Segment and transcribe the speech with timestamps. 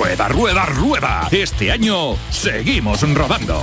[0.00, 1.28] Rueda, rueda, rueda.
[1.30, 3.60] Este año seguimos rodando.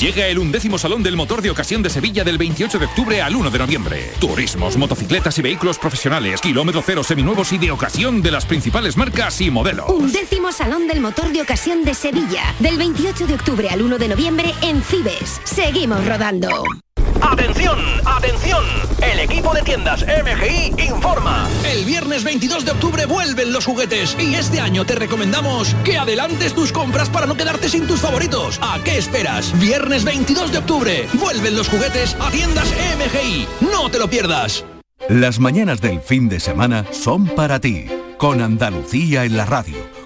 [0.00, 3.36] Llega el undécimo Salón del Motor de Ocasión de Sevilla del 28 de octubre al
[3.36, 4.10] 1 de noviembre.
[4.18, 9.40] Turismos, motocicletas y vehículos profesionales, kilómetro cero seminuevos y de ocasión de las principales marcas
[9.40, 9.88] y modelos.
[9.88, 14.08] Undécimo Salón del Motor de Ocasión de Sevilla del 28 de octubre al 1 de
[14.08, 15.40] noviembre en Fibes.
[15.44, 16.64] Seguimos rodando.
[17.22, 17.78] ¡Atención!
[18.04, 18.64] ¡Atención!
[19.02, 21.48] El equipo de tiendas MGI informa.
[21.64, 26.54] El viernes 22 de octubre vuelven los juguetes y este año te recomendamos que adelantes
[26.54, 28.58] tus compras para no quedarte sin tus favoritos.
[28.62, 29.58] ¿A qué esperas?
[29.58, 33.46] Viernes 22 de octubre vuelven los juguetes a tiendas MGI.
[33.72, 34.64] No te lo pierdas.
[35.08, 37.86] Las mañanas del fin de semana son para ti,
[38.18, 39.95] con Andalucía en la radio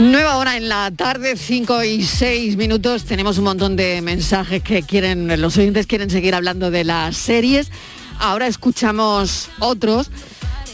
[0.00, 3.04] Nueva hora en la tarde, 5 y 6 minutos.
[3.04, 7.70] Tenemos un montón de mensajes que quieren, los oyentes quieren seguir hablando de las series.
[8.18, 10.10] Ahora escuchamos otros.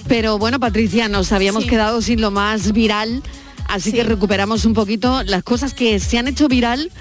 [0.07, 3.21] Pero bueno, Patricia, nos habíamos quedado sin lo más viral,
[3.69, 6.93] así que recuperamos un poquito las cosas que se han hecho viral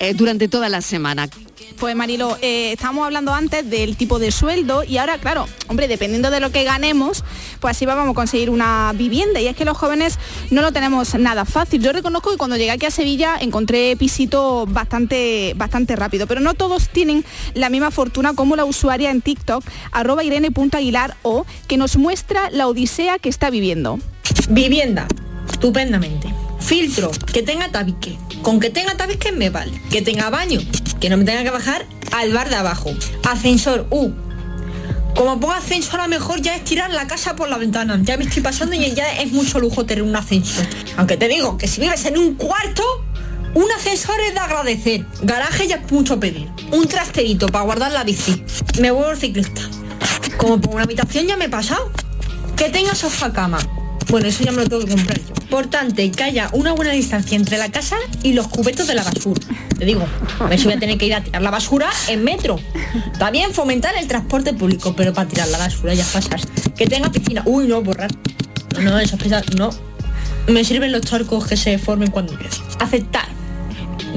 [0.00, 1.30] eh, durante toda la semana.
[1.78, 6.30] Pues Marilo, eh, estábamos hablando antes del tipo de sueldo y ahora, claro, hombre, dependiendo
[6.30, 7.24] de lo que ganemos,
[7.60, 9.40] pues así vamos a conseguir una vivienda.
[9.40, 10.18] Y es que los jóvenes
[10.50, 11.82] no lo tenemos nada fácil.
[11.82, 16.54] Yo reconozco que cuando llegué aquí a Sevilla encontré pisito bastante, bastante rápido, pero no
[16.54, 21.96] todos tienen la misma fortuna como la usuaria en TikTok, arroba irene.aguilar o, que nos
[21.96, 23.98] muestra la odisea que está viviendo.
[24.48, 25.08] Vivienda,
[25.50, 26.32] estupendamente.
[26.64, 28.16] Filtro, que tenga tabique.
[28.40, 29.72] Con que tenga tabique me vale.
[29.90, 30.60] Que tenga baño,
[30.98, 32.90] que no me tenga que bajar al bar de abajo.
[33.22, 34.10] Ascensor, uh.
[35.14, 38.00] Como ponga ascensor a lo mejor ya es tirar la casa por la ventana.
[38.02, 40.66] Ya me estoy pasando y ya es mucho lujo tener un ascensor.
[40.96, 42.82] Aunque te digo que si vives en un cuarto,
[43.52, 45.06] un ascensor es de agradecer.
[45.20, 46.48] Garaje ya es mucho pedir.
[46.72, 48.42] Un trasterito para guardar la bici.
[48.80, 49.60] Me vuelvo ciclista.
[50.38, 51.92] Como pongo una habitación ya me he pasado.
[52.56, 53.58] Que tenga sofá cama.
[54.08, 55.34] Bueno, eso ya me lo tengo que comprar yo.
[55.42, 59.40] Importante que haya una buena distancia entre la casa y los cubetos de la basura.
[59.78, 60.06] Te digo,
[60.38, 62.58] a ver si voy a tener que ir a tirar la basura en metro.
[63.18, 66.42] También fomentar el transporte público, pero para tirar la basura ya pasas.
[66.76, 67.42] Que tenga piscina.
[67.46, 68.10] Uy, no, borrar.
[68.80, 69.70] No, eso es no.
[70.48, 72.50] Me sirven los charcos que se formen cuando llueve.
[72.78, 73.28] Aceptar.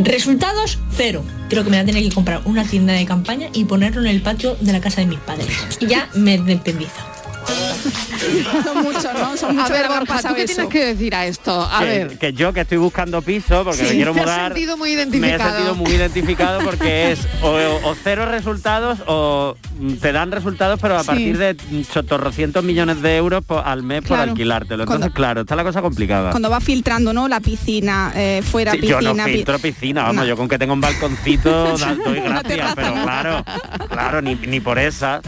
[0.04, 1.24] Resultados, cero.
[1.50, 4.08] Creo que me voy a tener que comprar una tienda de campaña y ponerlo en
[4.08, 5.48] el patio de la casa de mis padres.
[5.80, 7.17] Y ya me independizo.
[8.64, 9.38] Son muchos, ¿no?
[9.38, 10.54] Son muchos a ver, Borja, ¿tú qué eso.
[10.56, 11.62] tienes que decir a esto?
[11.72, 12.18] A que, ver.
[12.18, 15.50] que yo que estoy buscando piso porque me quiero mudar sentido muy me he identificado.
[15.52, 17.50] sentido muy identificado porque es o,
[17.84, 21.08] o cero resultados o mm, te dan resultados pero a Sí.
[21.08, 21.56] partir de
[21.94, 24.32] chotorrocientos millones de euros po- al mes por Claro.
[24.32, 27.28] alquilártelo entonces Cuando- claro está la cosa complicada Cuando va filtrando, ¿no?
[27.28, 29.02] La piscina, eh, fuera Sí, piscina.
[29.02, 30.26] yo no filtro piscina, vamos, No.
[30.26, 33.46] yo con que tenga un balconcito doy gracias, pero claro,
[33.90, 35.22] claro, ni, ni por esa,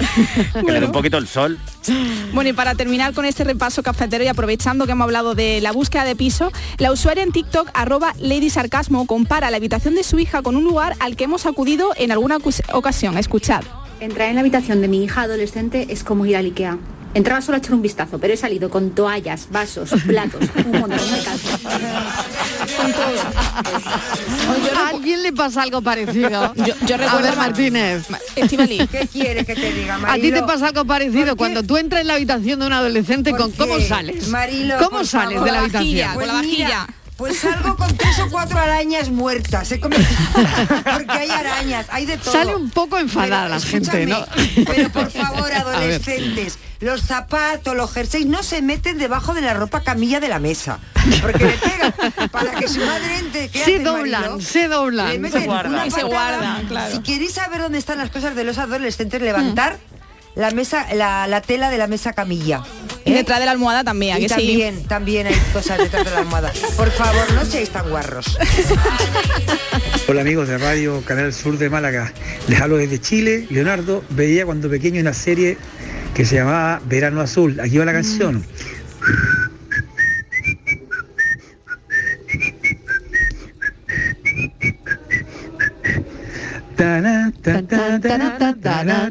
[0.66, 1.58] que le dé un poquito el sol.
[2.34, 5.72] Bueno, y para terminar con este repaso cafetero y aprovechando que hemos hablado de la
[5.72, 10.20] búsqueda de piso, la usuaria en TikTok, arroba Lady Sarcasmo, compara la habitación de su
[10.20, 12.38] hija con un lugar al que hemos acudido en alguna
[12.74, 13.18] ocasión.
[13.18, 13.64] Escuchad.
[14.00, 16.78] Entrar en la habitación de mi hija adolescente es como ir al Ikea.
[17.14, 20.90] Entraba solo a echar un vistazo, pero he salido con toallas, vasos, platos, un montón
[21.12, 21.60] de calzas.
[24.78, 26.54] ¿A alguien le pasa algo parecido?
[26.56, 28.08] Yo, yo a recuerdo ver, Martínez.
[28.36, 28.88] Estivali.
[28.88, 30.40] ¿Qué quiere que te diga, ¿A ti Marilo?
[30.42, 33.52] te pasa algo parecido cuando tú entras en la habitación de un adolescente ¿Por con
[33.54, 34.28] cómo sales?
[34.30, 35.46] Marilo, ¿Cómo sales favor.
[35.46, 35.82] de la Con la habitación?
[35.82, 36.86] vajilla, con la vajilla.
[36.88, 36.99] Pues
[37.34, 40.08] salgo con tres o cuatro arañas muertas, he cometido.
[40.94, 42.32] Porque hay arañas, hay de todo.
[42.32, 44.18] Sale un poco enfadada Pero, la gente, ¿no?
[44.20, 49.54] escúchame, Pero por favor, adolescentes, los zapatos, los jerseys no se meten debajo de la
[49.54, 50.80] ropa camilla de la mesa.
[51.22, 53.50] Porque le pegan para que su madre entre.
[53.50, 55.32] ¿qué Se hace, doblan, se doblan.
[55.32, 55.88] Se guardan.
[55.88, 56.96] Y se guardan, claro.
[56.96, 59.78] Si queréis saber dónde están las cosas de los adolescentes, levantar
[60.36, 62.64] la mesa, la, la tela de la mesa camilla.
[63.06, 63.16] Y ¿eh?
[63.16, 64.36] detrás de la almohada también, ¿a Y que sí?
[64.36, 66.52] también, también hay cosas detrás de la almohada.
[66.78, 68.38] Por favor, no seáis tan guarros.
[70.08, 72.14] Hola amigos de Radio Canal Sur de Málaga.
[72.48, 73.48] Les hablo desde Chile.
[73.50, 75.58] Leonardo veía cuando pequeño una serie
[76.14, 77.60] que se llamaba Verano Azul.
[77.60, 78.44] Aquí va la canción.
[78.44, 79.52] Tará,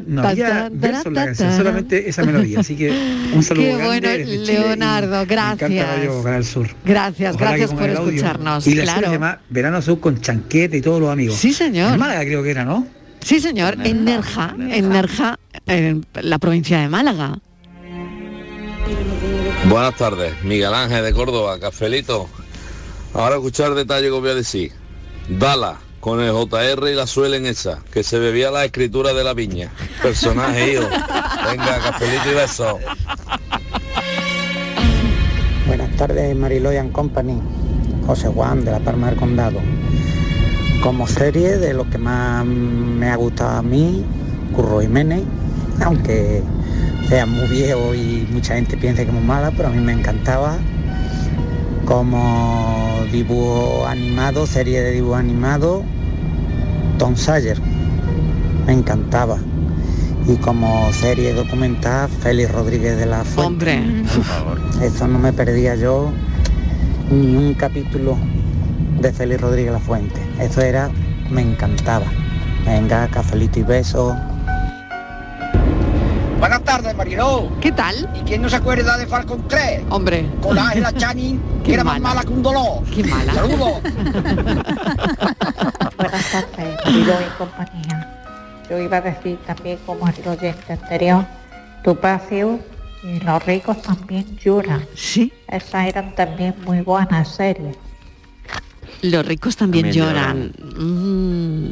[0.07, 0.23] No
[0.71, 2.59] versos en la canción, solamente esa melodía.
[2.59, 2.89] Así que
[3.33, 5.87] un saludo Qué grande bueno, desde Chile Leonardo, y Me encanta gracias.
[5.87, 6.69] Radio Canal Sur.
[6.83, 8.67] Gracias, Ojalá gracias por escucharnos.
[8.67, 9.07] Y la claro.
[9.07, 11.35] se llama Verano Azul con Chanquete y todos los amigos.
[11.35, 11.93] Sí, señor.
[11.93, 12.87] En Málaga creo que era, ¿no?
[13.21, 15.37] Sí, señor, en Nerja, en Nerja,
[15.67, 17.37] en la provincia de Málaga.
[19.67, 22.29] Buenas tardes, Miguel Ángel de Córdoba, Cafelito.
[23.13, 24.71] Ahora escuchar el detalle que os voy a decir.
[25.27, 29.33] Dala, con el JR y la suelen esa, que se bebía la escritura de la
[29.33, 29.71] viña.
[30.01, 30.83] Personaje, hijo.
[31.49, 32.75] Venga, cafelito y besos.
[35.67, 37.39] Buenas tardes, Mariloy and Company.
[38.05, 39.59] José Juan, de La Palma del Condado.
[40.81, 44.03] Como serie, de lo que más me ha gustado a mí,
[44.55, 45.21] Curro Jiménez,
[45.83, 46.41] aunque
[47.07, 49.93] sea muy viejo y mucha gente piensa que es muy mala, pero a mí me
[49.93, 50.57] encantaba.
[51.85, 55.83] Como dibujo animado, serie de dibujo animado,
[56.97, 57.59] Tom Sawyer,
[58.67, 59.37] me encantaba.
[60.27, 63.47] Y como serie documental, Félix Rodríguez de la Fuente.
[63.47, 64.03] Hombre.
[64.13, 64.59] Por favor.
[64.83, 66.11] Eso no me perdía yo
[67.09, 68.17] ni un capítulo
[69.01, 70.21] de Félix Rodríguez La Fuente.
[70.39, 70.91] Eso era,
[71.31, 72.05] me encantaba.
[72.65, 74.13] Venga, cafelito y besos.
[76.39, 77.49] Buenas tardes, Mariló.
[77.59, 78.09] ¿Qué tal?
[78.15, 79.83] ¿Y quién no se acuerda de Falcon 3?
[79.89, 80.25] Hombre.
[80.41, 82.15] Con la Ángela Channing, Qué que era más mala.
[82.15, 82.83] mala que un dolor.
[82.95, 83.33] Qué mala.
[83.33, 83.73] Saludos.
[85.97, 88.15] Buenas tardes, Marilo y compañía.
[88.69, 91.25] Yo iba a decir también como el oyente anterior,
[91.83, 92.59] Tupacio
[93.03, 94.85] y los ricos también lloran.
[94.95, 95.33] Sí.
[95.47, 97.75] Esas eran también muy buenas series.
[99.01, 100.53] Los ricos también, También lloran.
[100.77, 101.71] Mm,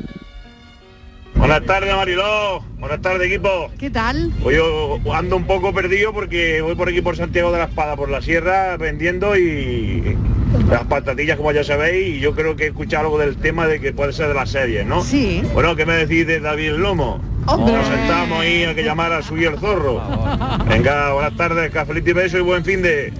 [1.35, 2.61] Buenas tardes, Mariló.
[2.79, 3.71] Buenas tardes, equipo.
[3.79, 4.31] ¿Qué tal?
[4.43, 7.95] Hoy yo ando un poco perdido porque voy por aquí por Santiago de la Espada,
[7.95, 10.17] por la sierra, vendiendo y
[10.69, 13.79] las patatillas, como ya sabéis, y yo creo que he escuchado algo del tema de
[13.79, 15.03] que puede ser de la serie, ¿no?
[15.03, 15.41] Sí.
[15.53, 17.21] Bueno, ¿qué me decís de David Lomo?
[17.45, 17.73] Hombre.
[17.73, 20.01] Nos sentamos ahí a que llamar a subir el zorro.
[20.67, 23.13] Venga, buenas tardes, cafelito y beso y buen fin de...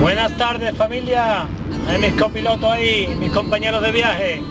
[0.00, 1.46] Buenas tardes familia,
[2.00, 4.42] mis copilotos ahí, mis compañeros de viaje.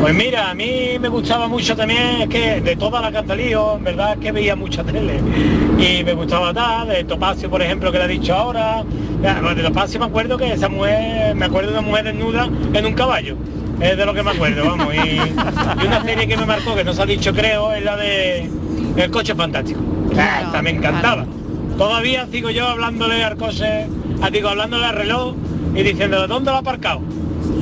[0.00, 3.84] Pues mira, a mí me gustaba mucho también, es que de toda la Cantalío, en
[3.84, 5.20] verdad es que veía mucha tele.
[5.78, 8.84] Y me gustaba tal, de Topacio por ejemplo que le he dicho ahora.
[8.84, 12.94] De Topacio me acuerdo que esa mujer, me acuerdo de una mujer desnuda en un
[12.94, 13.36] caballo.
[13.80, 14.94] Es de lo que me acuerdo, vamos.
[14.94, 17.96] Y, y una serie que me marcó, que no se ha dicho creo, es la
[17.96, 18.50] de
[18.96, 19.80] El coche fantástico.
[20.16, 21.26] Ah, esta me encantaba.
[21.76, 23.86] Todavía sigo yo hablándole al coche,
[24.30, 25.34] digo, hablándole al reloj
[25.76, 27.00] y diciéndole, ¿dónde lo ha aparcado?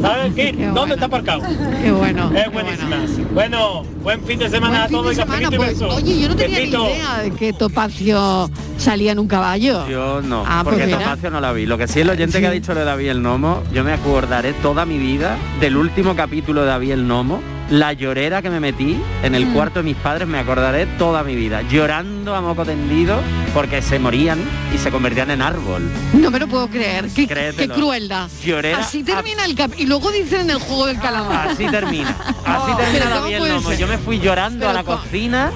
[0.01, 0.53] ¿Sabes qué?
[0.75, 1.43] ¿Dónde está aparcado?
[1.83, 2.31] Qué bueno.
[2.35, 2.97] Es buenísima.
[3.33, 6.29] Bueno, buen fin de semana a Buen todos de y semana, y pues, oye, yo
[6.29, 6.79] no tenía Besito.
[6.85, 9.87] ni idea de que Topacio salía en un caballo.
[9.89, 10.99] Yo no, Ah, pues porque mira.
[10.99, 11.67] Topacio no la vi.
[11.67, 14.53] Lo que sí el oyente que ha dicho de David el Nomo, yo me acordaré
[14.55, 17.41] toda mi vida del último capítulo de David el Nomo,
[17.71, 19.53] la llorera que me metí en el Mm.
[19.55, 23.17] cuarto de mis padres, me acordaré toda mi vida, llorando a moco tendido
[23.55, 24.39] porque se morían
[24.75, 25.89] y se convertían en árbol.
[26.13, 27.09] No me lo puedo creer.
[27.15, 28.29] Qué, qué crueldad.
[28.45, 31.49] Llorera Así termina el cap y luego dicen el juego del calamar.
[31.49, 32.11] Así termina.
[32.45, 33.69] Así Oh, termina pero ¿cómo David el puede Nomo.
[33.71, 33.79] ser?
[33.79, 35.53] Yo me fui llorando Pero a la co- cocina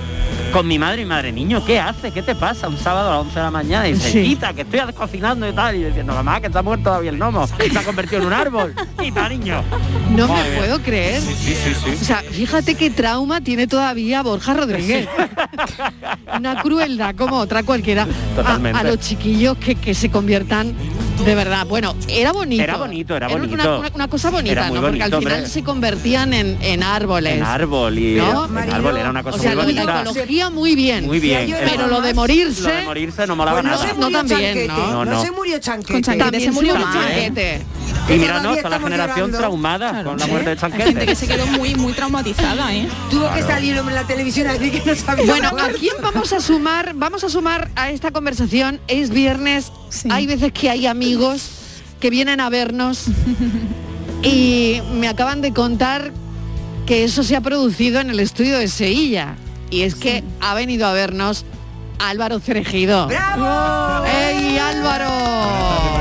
[0.53, 2.13] con mi madre y madre, niño, ¿qué haces?
[2.13, 2.69] ¿Qué te pasa?
[2.69, 4.23] Un sábado a las 11 de la mañana y dice, Sí.
[4.25, 5.77] quita, que estoy cocinando y tal.
[5.77, 7.47] Y yo diciendo, mamá, que está muerto David el Nomo.
[7.65, 8.75] Y se ha convertido en un árbol.
[9.03, 9.63] Quita, niño.
[10.17, 11.21] No me puedo creer.
[11.21, 11.91] Sí, sí, sí, sí.
[12.01, 15.09] O sea, fíjate qué trauma tiene todavía Borja Rodríguez.
[16.37, 18.07] Una crueldad como otra cualquiera.
[18.45, 20.75] A, a los chiquillos que, que se conviertan
[21.25, 21.67] de verdad.
[21.67, 22.63] Bueno, era bonito.
[22.63, 23.79] Era bonito, era una- bonito.
[23.79, 24.83] Una, una cosa bonita, Era muy ¿no?
[24.87, 25.49] Porque al final hombre.
[25.49, 27.35] se convertían en, en árboles.
[27.37, 28.47] En árbol y ¿No?
[28.47, 31.07] en árbol era una cosa o sea, muy la ecología muy bien.
[31.07, 31.55] Muy bien.
[31.65, 32.63] Pero lo de morirse.
[32.63, 33.89] Lo de morirse no molaba Pues no nada.
[33.89, 34.77] se murió también, Chanquete, ¿no?
[34.93, 35.23] No, no no.
[35.23, 35.93] se murió Chanquete.
[35.93, 37.63] Con Chanquete También se murió murió Chanquete.
[38.09, 38.15] Chanquete.
[38.15, 39.39] Y mira, no, está la generación llorando.
[39.39, 40.31] traumada con la Sí.
[40.31, 41.07] muerte de Hay gente Chanquete.
[41.07, 42.89] que se quedó muy, muy traumatizada, ¿eh?
[43.11, 45.49] Tuvo que salir en la televisión a decir que no sabía Bueno.
[45.51, 46.93] ¿a quién vamos a sumar?
[46.95, 48.81] Vamos a sumar a esta conversación.
[48.89, 49.71] Es viernes.
[50.11, 51.51] Hay veces que hay amigos
[52.01, 53.05] que vienen a vernos
[54.23, 56.13] y me acaban de contar
[56.87, 59.35] que eso se ha producido en el estudio de Sevilla.
[59.71, 61.45] Y es que ha venido a vernos
[61.99, 63.07] Álvaro Cerejido.
[63.09, 64.07] ¡Bravo!
[64.07, 65.98] ¡Ey, Álvaro!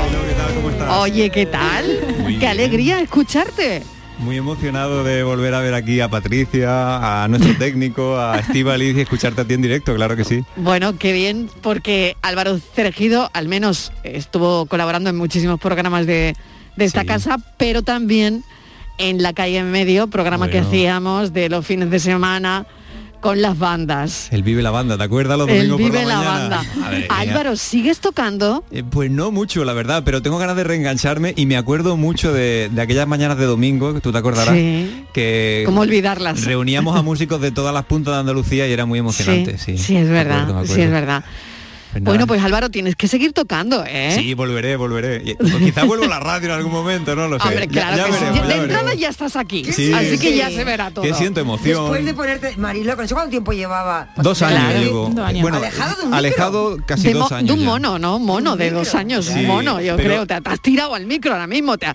[0.90, 1.84] Oye, ¿qué tal?
[2.22, 3.82] Muy ¡Qué alegría escucharte!
[4.18, 9.02] Muy emocionado de volver a ver aquí a Patricia, a nuestro técnico, a Estivaliz y
[9.02, 10.44] escucharte a ti en directo, claro que sí.
[10.56, 16.34] Bueno, qué bien, porque Álvaro Cerejido al menos estuvo colaborando en muchísimos programas de,
[16.76, 18.42] de esta casa, pero también
[18.96, 22.66] en La Calle en Medio, programa que hacíamos de los fines de semana
[23.20, 24.28] con las bandas.
[24.30, 26.62] El Vive la Banda, ¿te acuerdas los domingos por Vive la la mañana?
[26.78, 27.06] Banda.
[27.10, 28.64] Álvaro, ¿sigues tocando?
[28.70, 32.32] Eh, Pues no mucho, la verdad, pero tengo ganas de reengancharme y me acuerdo mucho
[32.32, 35.04] de, de aquellas mañanas de domingo, que tú te acordarás, Sí.
[35.12, 36.44] que ¿Cómo olvidarlas?
[36.44, 39.58] reuníamos a músicos de todas las puntas de Andalucía y era muy emocionante.
[39.58, 41.24] Sí, sí, es Me verdad, acuerdo, me sí, es verdad.
[41.98, 42.04] Pues.
[42.04, 44.12] Bueno, pues Álvaro, tienes que seguir tocando, ¿eh?
[44.16, 45.36] Sí, volveré, volveré.
[45.40, 47.48] O quizá vuelvo a la radio en algún momento, no lo sé.
[47.48, 48.24] Hombre, claro ya que sí.
[48.42, 49.64] De ya entrada ya estás aquí.
[49.72, 49.92] Sí.
[49.92, 51.04] Así que ya se verá todo.
[51.04, 51.82] Que siento emoción.
[51.82, 54.08] Después de ponerte, Marilo, ¿con eso cuánto tiempo llevaba?
[54.16, 54.78] Dos años Claro.
[54.80, 55.08] llevo.
[55.40, 57.46] Bueno, Alejado de un alejado casi de, dos años.
[57.48, 57.64] de un ya.
[57.66, 58.18] mono, ¿no?
[58.18, 60.26] Mono de dos años, Sí, un mono, yo pero- creo.
[60.26, 61.76] Te, te has tirado al micro ahora mismo.
[61.78, 61.94] Te ha-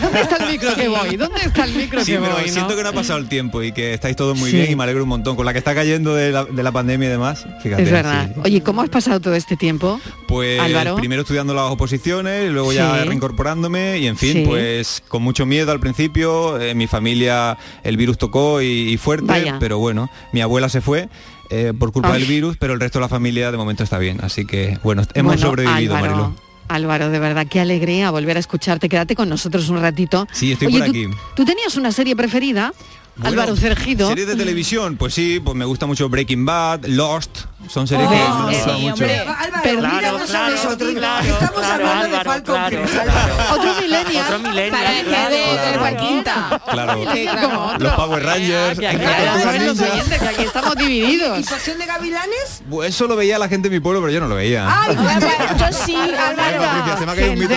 [0.00, 1.16] ¿Dónde está el micro que voy?
[1.16, 2.46] ¿Dónde está el micro Sí, que pero voy?
[2.46, 2.52] no?
[2.52, 4.56] siento que no ha pasado el tiempo y que estáis todos muy Sí.
[4.56, 5.36] bien y me alegro un montón.
[5.36, 7.44] Con la que está cayendo de la, de la pandemia y demás.
[7.62, 8.30] Fíjate, Es verdad.
[8.44, 10.00] Oye, ¿cómo has pasado todo este tiempo?
[10.28, 10.94] Pues Álvaro.
[10.94, 14.42] primero estudiando las oposiciones, luego ya reincorporándome y en fin, Sí.
[14.46, 19.26] pues con mucho miedo al principio, en mi familia el virus tocó y, y fuerte,
[19.26, 19.56] Vaya.
[19.58, 21.08] pero bueno, mi abuela se fue
[21.50, 22.20] eh, por culpa Ay.
[22.20, 25.02] del virus, pero el resto de la familia de momento está bien, así que bueno,
[25.14, 26.36] hemos Bueno, sobrevivido, Álvaro, Marilo.
[26.68, 28.88] Álvaro, de verdad, qué alegría volver a escucharte.
[28.88, 30.26] Quédate con nosotros un ratito.
[30.32, 31.06] Sí, estoy Oye, por ¿tú- aquí.
[31.34, 32.72] ¿tú, tenías una serie preferida?
[33.18, 34.08] Bueno, Álvaro Cergido.
[34.08, 38.10] Series de televisión, pues sí, pues me gusta mucho Breaking Bad, Lost, son series Oh,
[38.10, 38.92] que me sí, gustan mucho.
[38.94, 39.18] hombre.
[39.20, 40.92] Álvaro, Claro, a claro, nosotros.
[40.94, 43.10] claro, Estamos claro, hablando de Falcon claro, Crest, claro.
[43.10, 43.54] Álvaro.
[43.54, 44.24] Otro millennial.
[44.26, 46.60] Otro millennial, Para claro, de, Joaquinta.
[46.70, 47.78] Claro.
[47.78, 51.38] Los Power Rangers, aquí estamos divididos.
[51.40, 52.62] ¿Y Pasión de Gavilanes?
[52.84, 54.66] Eso lo veía la gente de mi pueblo, pero yo no lo veía.
[54.68, 54.96] Ay,
[55.58, 57.16] Yo sí, Álvaro.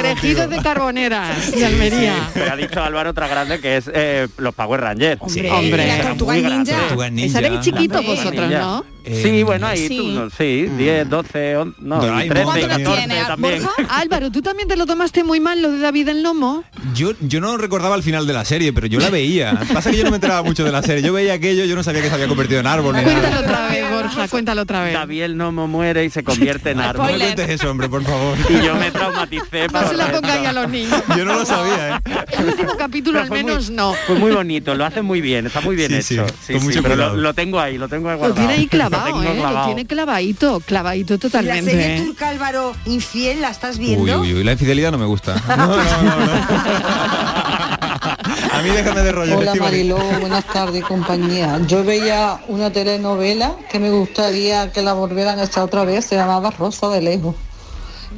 [0.09, 0.47] contigo.
[0.47, 2.29] de Carboneras de Almería.
[2.33, 5.21] Pero ha dicho Álvaro otra grande que es eh, los Power Rangers.
[5.21, 5.49] Hombre.
[5.61, 7.59] ¿Y la Era Tortuga Ninja?
[7.61, 8.15] chiquitos Hombre.
[8.15, 8.49] vosotros.
[8.51, 8.85] ¿no?
[9.09, 9.97] Eh, Sí, bueno, ahí sí.
[9.97, 13.63] tú, no, sí, 10, 12, 11, no, Doraemon 13, ¿Cuánto lo 14 tiene, también.
[13.63, 13.83] Borja?
[13.99, 16.63] Álvaro, ¿tú también te lo tomaste muy mal lo de David el Lomo?
[16.93, 19.59] Yo, yo no recordaba el final de la serie, pero yo la veía.
[19.73, 21.01] Pasa que yo no me enteraba mucho de la serie.
[21.03, 23.39] Yo veía aquello, yo no sabía que se había convertido en árbol ni Cuéntalo nada.
[23.41, 24.93] otra vez, Borja, cuéntalo otra vez.
[24.93, 27.07] David el Nomo muere y se convierte en No me árbol.
[27.09, 28.37] cuentes eso, hombre, por favor.
[28.49, 31.01] Y yo me traumaticé No se la pongáis a los niños.
[31.17, 31.99] Yo no lo sabía, ¿eh?
[32.37, 33.93] El último capítulo al muy- menos no.
[34.07, 36.25] Fue muy bonito, lo hacen muy bien, está muy bien Sí, hecho.
[36.45, 38.35] sí, con mucho pero lo, tengo ahí, lo tengo ahí Lo guardado.
[38.39, 39.25] tiene ahí clavado, Lo tengo ¿eh?
[39.25, 39.65] Lo clavado.
[39.67, 41.71] tiene clavadito, clavadito ¿Y la totalmente.
[41.71, 42.01] serie ¿eh?
[42.05, 44.21] turca Álvaro infiel la estás Uy, viendo?
[44.21, 45.35] uy, uy, la infidelidad no me gusta.
[45.57, 46.31] No, no, no, no.
[48.51, 49.37] A mí déjame de rollo.
[49.37, 49.55] Hola.
[49.55, 51.59] Mariló, buenas tardes compañía.
[51.67, 56.15] Yo veía una telenovela que me gustaría que la volvieran a echar otra vez, se
[56.15, 57.35] llamaba Rosa de Lejos,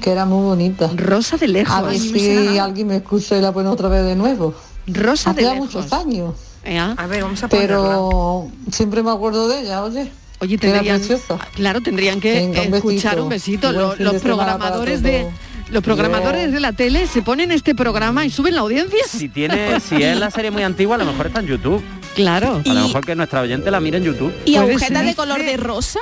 [0.01, 0.89] que era muy bonita.
[0.95, 1.73] Rosa de lejos.
[1.75, 4.53] A ver si alguien me escucha y la pone otra vez de nuevo.
[4.87, 5.75] Rosa de Hacía lejos.
[5.75, 6.33] muchos años,
[6.63, 6.77] ¿Eh?
[6.79, 7.67] A ver, vamos a ponerla.
[7.77, 10.11] pero siempre me acuerdo de ella, oye.
[10.41, 11.37] Oye, tendrían, preciosa.
[11.55, 13.23] claro, tendrían que Venga, un escuchar besito.
[13.23, 13.71] un besito.
[13.71, 15.27] Los de programadores de
[15.69, 18.99] los programadores de la tele se ponen este programa y suben la audiencia.
[19.07, 21.81] Si tiene, si es la serie muy antigua, a lo mejor está en YouTube.
[22.15, 22.61] Claro.
[22.69, 24.33] A lo mejor que nuestra oyente la mire en YouTube.
[24.45, 25.99] ¿Y agujeta de color de rosa?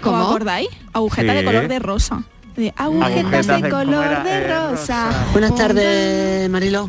[0.00, 0.16] ¿Cómo?
[0.16, 0.68] ¿Cómo acordáis?
[0.94, 1.44] Agujeta de Sí.
[1.44, 2.22] color de rosa.
[2.56, 5.26] De agujetas Agujetas de de- ¿cómo color de Eh, rosa.
[5.32, 6.88] Buenas tardes, Mariló.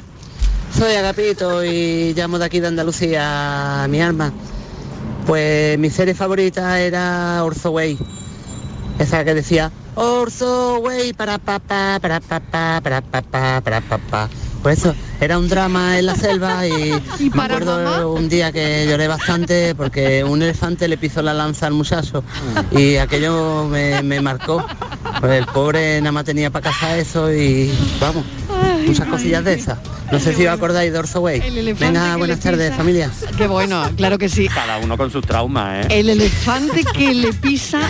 [0.77, 4.31] Soy Agapito y llamo de aquí de Andalucía, mi alma.
[5.25, 7.97] Pues mi serie favorita era Orzo Way.
[8.99, 14.29] Esa que decía Orzo Way para papá, para papá, para papá, para papá.
[14.61, 18.07] Pues eso, era un drama en la selva y, ¿Y me acuerdo mamá?
[18.07, 22.23] un día que lloré bastante porque un elefante le pisó la lanza al muchacho
[22.71, 24.65] y aquello me, me marcó.
[25.19, 28.23] Pues el pobre nada más tenía para casa eso y vamos,
[28.85, 29.77] muchas cosillas de esas.
[30.11, 31.41] No sé si os acordáis de Way.
[31.45, 33.09] El elefante Venga, buenas tardes, familia.
[33.37, 34.47] Qué bueno, claro que sí.
[34.47, 35.99] Cada uno con sus traumas, ¿eh?
[35.99, 37.81] El elefante que le pisa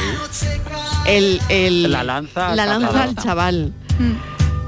[1.06, 3.74] el, el- La lanza la al lanza al chaval.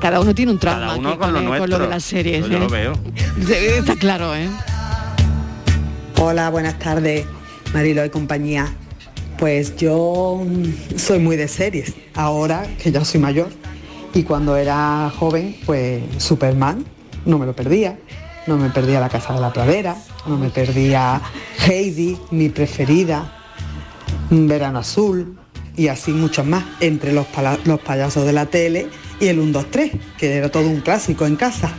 [0.01, 1.79] Cada uno tiene un trauma Cada uno aquí con lo eh, nuestro.
[1.79, 2.47] de las series.
[2.47, 2.59] Yo ¿eh?
[2.59, 2.93] lo veo.
[3.45, 4.49] Sí, Está claro, ¿eh?
[6.19, 7.25] Hola, buenas tardes,
[7.73, 8.67] Marilo y compañía.
[9.37, 10.41] Pues yo
[10.95, 13.49] soy muy de series, ahora que ya soy mayor.
[14.15, 16.83] Y cuando era joven, pues Superman,
[17.25, 17.99] no me lo perdía.
[18.47, 19.95] No me perdía La Casa de la Pradera,
[20.27, 21.19] no me perdía
[21.67, 23.31] Heidi, mi preferida,
[24.29, 25.35] mm, Verano Azul
[25.75, 28.87] y así muchos más, entre los, pala- los payasos de la tele
[29.19, 31.71] y el 1, 2, 3, que era todo un clásico en casa.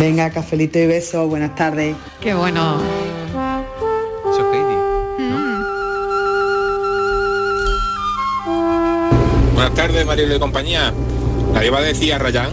[0.00, 1.94] Venga, cafelito y beso, buenas tardes.
[2.22, 2.80] Qué bueno.
[4.30, 4.74] Eso es Heidi.
[9.54, 10.92] Buenas tardes, Marilo y compañía.
[11.52, 12.50] La iba a decir a Rayán,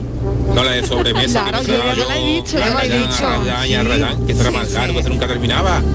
[0.53, 1.43] no la de sobremesa.
[1.51, 3.27] Claro, que yo pensaba ya la he dicho, ya la he Rayán, dicho.
[3.27, 4.99] A Rayán y a Sí, Rayán, que será sí, más largo, sí.
[4.99, 5.81] eso nunca terminaba.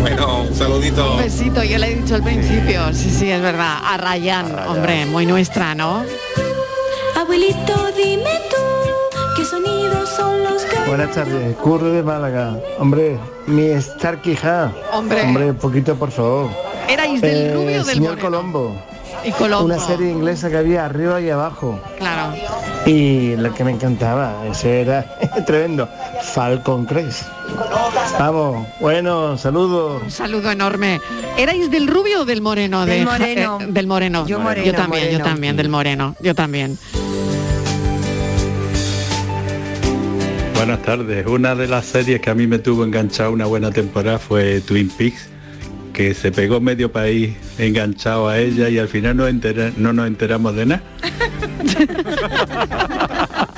[0.00, 1.12] Bueno, un saludito.
[1.14, 2.92] Un besito, yo le he dicho al principio.
[2.92, 3.78] Sí, sí, es verdad.
[3.82, 6.04] A Rayán, hombre, muy nuestra, ¿no?
[7.18, 10.76] Abuelito, dime tú, ¿qué sonidos son los que...
[10.86, 12.58] Buenas tardes, Curro de Málaga.
[12.78, 14.70] Hombre, mi Star Quijá.
[14.92, 15.22] Hombre.
[15.22, 16.50] Hombre, poquito por favor.
[16.88, 18.22] ¿Erais del Eh, rubio del señor moreno?
[18.22, 18.76] Colombo.
[19.26, 19.64] Y Colombo.
[19.66, 21.80] Una serie inglesa que había arriba y abajo.
[21.98, 22.32] Claro.
[22.86, 25.04] Y lo que me encantaba, ese era
[25.46, 25.88] tremendo,
[26.22, 27.22] Falcon Crest.
[28.18, 30.02] Vamos, bueno, saludos.
[30.04, 31.00] Un saludo enorme.
[31.36, 32.86] ¿Erais del rubio o del moreno?
[32.86, 33.58] Del de- moreno.
[33.60, 34.26] eh, del moreno.
[34.26, 35.18] Yo moreno, Yo también, moreno.
[35.18, 36.16] yo también, del moreno.
[36.20, 36.78] Yo también.
[40.54, 41.26] Buenas tardes.
[41.26, 44.88] Una de las series que a mí me tuvo enganchado una buena temporada fue Twin
[44.88, 45.28] Peaks,
[45.96, 50.06] que se pegó medio país enganchado a ella y al final no, entera- no nos
[50.06, 50.82] enteramos de nada.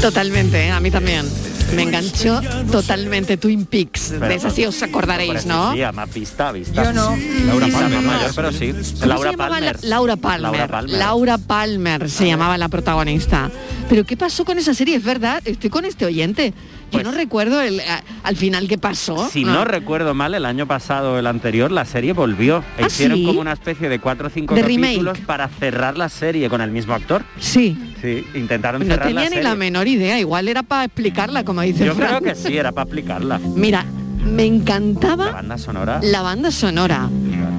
[0.00, 0.70] Totalmente, ¿eh?
[0.70, 1.26] a mí también.
[1.74, 2.40] Me enganchó
[2.70, 4.20] totalmente Twin Peaks.
[4.20, 5.72] De esa sí os acordaréis, ¿no?
[5.74, 6.84] Sí, más vista, vista.
[6.84, 7.16] Yo no.
[7.44, 7.66] Laura.
[7.72, 8.12] Palmer, No.
[8.12, 8.72] mayor, pero sí.
[9.00, 9.76] ¿Cómo Laura se llamaba Palmer.
[9.82, 10.42] la- Laura Palmer.
[10.52, 10.96] Laura Palmer.
[10.98, 13.50] Laura Palmer se llamaba la protagonista.
[13.88, 14.94] Pero ¿qué pasó con esa serie?
[14.96, 16.54] Es verdad, estoy con este oyente.
[16.92, 19.16] Yo no recuerdo el, a- al final qué pasó.
[19.16, 22.58] Pues Si no recuerdo mal, el año pasado o el anterior, la serie volvió.
[22.78, 23.24] E ¿Ah, hicieron sí?
[23.26, 25.26] como una especie de cuatro o cinco De capítulos remake.
[25.26, 27.24] para cerrar la serie con el mismo actor.
[27.38, 27.76] Sí.
[28.00, 29.42] Sí, intentaron No cerrar tenía la ni serie.
[29.44, 32.84] la menor idea, igual era para explicarla, como dice Yo creo que sí, era para
[32.88, 33.38] aplicarla.
[33.38, 33.84] Mira,
[34.24, 36.00] me encantaba La banda sonora.
[36.02, 37.08] la banda sonora.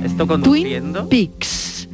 [0.06, 1.06] Esto conduciendo.
[1.08, 1.90] Twin Peaks.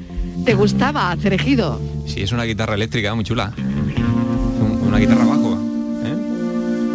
[0.45, 1.79] ¿Te gustaba, Cerejido?
[2.05, 3.53] Sí, es una guitarra eléctrica muy chula.
[3.57, 5.52] Un- Una guitarra bajo.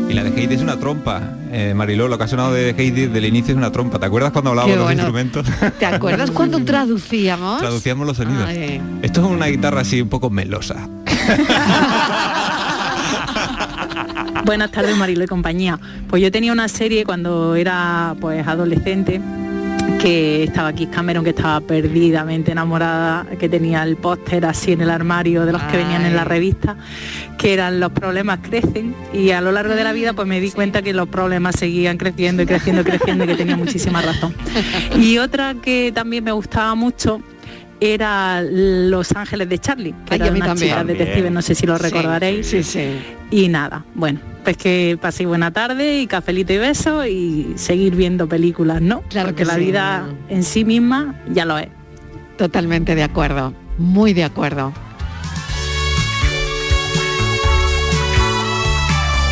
[0.08, 1.20] Y la de Heidi es una trompa.
[1.52, 3.98] Eh, Mariló, lo que ha sonado de Heidi del inicio es una trompa.
[3.98, 5.46] ¿Te acuerdas cuando hablábamos de los instrumentos?
[5.78, 7.60] ¿Te acuerdas cuando traducíamos?
[7.60, 8.44] Traducíamos los sonidos.
[8.46, 8.80] Ay.
[9.02, 10.88] Esto es una guitarra así un poco melosa.
[14.44, 15.78] Buenas tardes Marilo y compañía.
[16.08, 19.20] Pues yo tenía una serie cuando era pues adolescente
[19.98, 24.90] que estaba Kiss Cameron, que estaba perdidamente enamorada, que tenía el póster así en el
[24.90, 26.76] armario de los que venían en la revista,
[27.36, 28.94] que eran los problemas crecen.
[29.12, 31.96] Y a lo largo de la vida pues me di cuenta que los problemas seguían
[31.98, 34.34] creciendo y creciendo y creciendo y que tenía muchísima razón.
[34.98, 37.20] Y otra que también me gustaba mucho
[37.80, 40.70] era Los Ángeles de Charlie, que Ay, a eran mí unas también.
[40.70, 42.46] chicas detectives, no sé si lo recordaréis.
[42.46, 42.98] sí, sí.
[43.30, 48.26] Y nada, bueno, pues que paséis buena tarde y cafelito y beso y seguir viendo
[48.28, 49.02] películas, ¿no?
[49.02, 51.68] Claro Porque que la vida en sí misma ya lo es.
[52.38, 54.72] Totalmente de acuerdo, muy de acuerdo.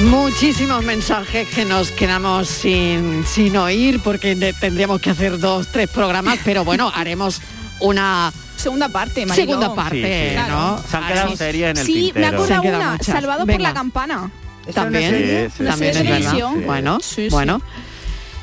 [0.03, 6.39] Muchísimos mensajes que nos quedamos sin, sin oír porque tendríamos que hacer dos, tres programas,
[6.45, 7.41] pero bueno, haremos
[7.81, 9.47] una segunda parte, Mariló.
[9.47, 10.51] segunda parte, Sí, sí.
[10.51, 10.83] ¿no?
[10.91, 12.27] Se han quedado series en el Sí, me tintero.
[12.29, 13.07] acuerdo han quedado una, muchas.
[13.07, 14.31] Salvado por la campana.
[14.75, 15.49] También, serie?
[15.51, 16.51] Sí, sí, también es verdad.
[16.65, 17.29] Bueno, Sí, sí.
[17.31, 17.61] bueno.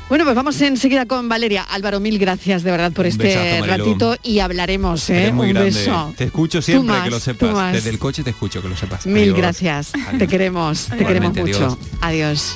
[0.08, 1.62] Bueno, pues vamos enseguida con Valeria.
[1.62, 5.22] Álvaro, mil gracias de verdad por Un este besazo, ratito y hablaremos, ¿eh?
[5.22, 5.70] Eres muy Un grande.
[5.70, 6.14] beso.
[6.16, 7.52] Te escucho Tú siempre más, que lo tú sepas.
[7.52, 7.72] más.
[7.72, 9.06] Desde el coche te escucho que lo sepas.
[9.06, 9.36] Mil Adiós.
[9.38, 9.92] gracias.
[10.18, 11.78] Te queremos, te queremos mucho.
[12.02, 12.54] Adiós.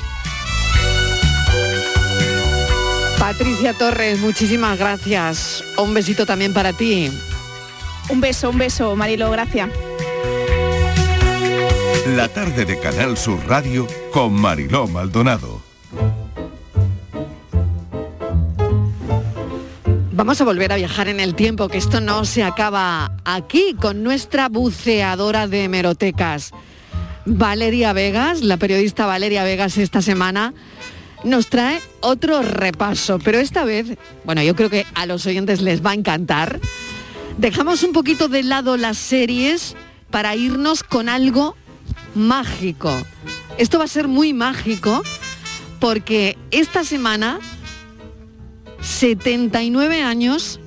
[3.29, 5.63] Patricia Torres, muchísimas gracias.
[5.77, 7.11] Un besito también para ti.
[8.09, 9.69] Un beso, un beso, Marilo, gracias.
[12.17, 15.61] La tarde de Canal Sur Radio con Mariló Maldonado.
[20.13, 24.03] Vamos a volver a viajar en el tiempo, que esto no se acaba aquí con
[24.03, 26.53] nuestra buceadora de hemerotecas.
[27.27, 30.55] Valeria Vegas, la periodista Valeria Vegas esta semana
[31.25, 35.85] nos trae otro repaso, pero esta vez, bueno, yo creo que a los oyentes les
[35.85, 36.61] va a encantar.
[37.39, 39.77] Dejamos un poquito de lado las series
[40.11, 41.57] para irnos con algo
[42.15, 42.93] mágico.
[43.59, 45.03] Esto va a ser muy mágico
[45.81, 47.39] porque esta semana
[48.81, 50.61] 79 años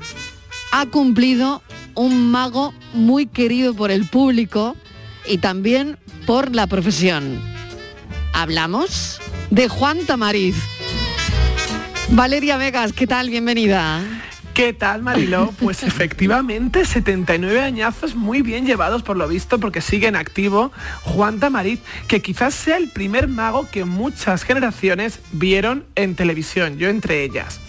[0.71, 1.61] ha cumplido
[1.95, 4.75] un mago muy querido por el público
[5.25, 7.41] y también por la profesión.
[8.33, 9.19] Hablamos
[9.51, 10.55] de Juan Tamariz.
[12.09, 13.29] Valeria Vegas, ¿qué tal?
[13.29, 14.01] Bienvenida.
[14.53, 15.53] ¿Qué tal, Mariló?
[15.59, 20.71] Pues efectivamente, 79 añazos muy bien llevados por lo visto, porque sigue en activo
[21.03, 26.89] Juan Tamariz, que quizás sea el primer mago que muchas generaciones vieron en televisión, yo
[26.89, 27.59] entre ellas.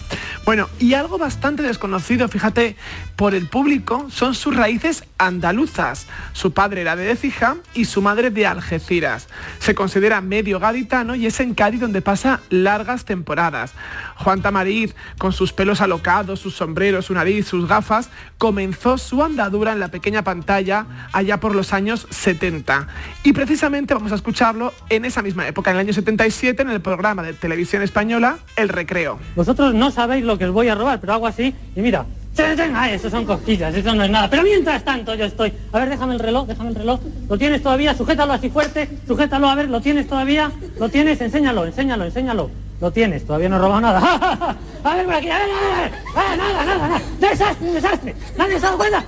[0.45, 2.75] Bueno, y algo bastante desconocido, fíjate,
[3.15, 6.07] por el público son sus raíces andaluzas.
[6.33, 9.27] Su padre era de Écija y su madre de Algeciras.
[9.59, 13.73] Se considera medio gaditano y es en Cádiz donde pasa largas temporadas.
[14.17, 19.73] Juan Tamariz, con sus pelos alocados, sus sombreros, su nariz, sus gafas, comenzó su andadura
[19.73, 22.87] en la pequeña pantalla allá por los años 70.
[23.23, 26.81] Y precisamente vamos a escucharlo en esa misma época, en el año 77, en el
[26.81, 29.19] programa de televisión española El Recreo.
[29.35, 32.05] Vosotros no sabéis lo que os voy a robar, pero hago así y mira.
[32.37, 34.29] Ah, eso son cosquillas, eso no es nada.
[34.29, 35.53] Pero mientras tanto yo estoy.
[35.71, 36.99] A ver, déjame el reloj, déjame el reloj.
[37.29, 37.93] ¿Lo tienes todavía?
[37.93, 40.51] Sujétalo así fuerte, sujétalo, a ver, ¿lo tienes todavía?
[40.79, 41.21] ¿Lo tienes?
[41.21, 42.49] Enséñalo, enséñalo, enséñalo.
[42.81, 43.99] lo tienes, todavía no he robado nada.
[44.83, 45.91] a ver por aquí, a ver, a ver, a ver.
[46.15, 47.01] Ah, nada, nada, nada.
[47.19, 48.15] Desastre, desastre.
[48.37, 49.05] Nadie se ha dado cuenta.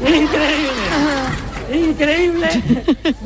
[0.00, 0.70] Increíble.
[1.72, 2.48] Increíble.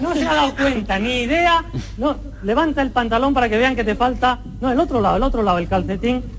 [0.01, 1.65] No se ha dado cuenta, ni idea.
[1.97, 4.41] No, levanta el pantalón para que vean que te falta.
[4.61, 6.38] No, el otro lado, el otro lado, el calcetín.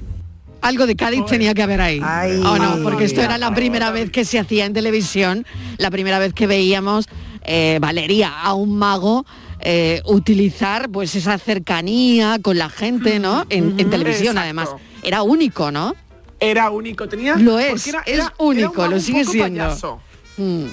[0.62, 2.02] Algo de Cádiz tenía que haber ahí.
[2.04, 2.84] Ay, ¿O no?
[2.84, 5.46] Porque esto era la primera vez que se hacía en televisión,
[5.78, 7.06] la primera vez que veíamos,
[7.44, 9.26] eh, Valeria, a un mago
[9.62, 13.46] eh, utilizar pues esa cercanía con la gente, ¿no?
[13.50, 14.42] En, en televisión Exacto.
[14.42, 14.70] además.
[15.04, 15.96] Era único, ¿no?
[16.40, 17.36] Era único, tenía...
[17.36, 20.00] Lo es, era- es era- era único, un lo sigue siendo.
[20.38, 20.66] Mm.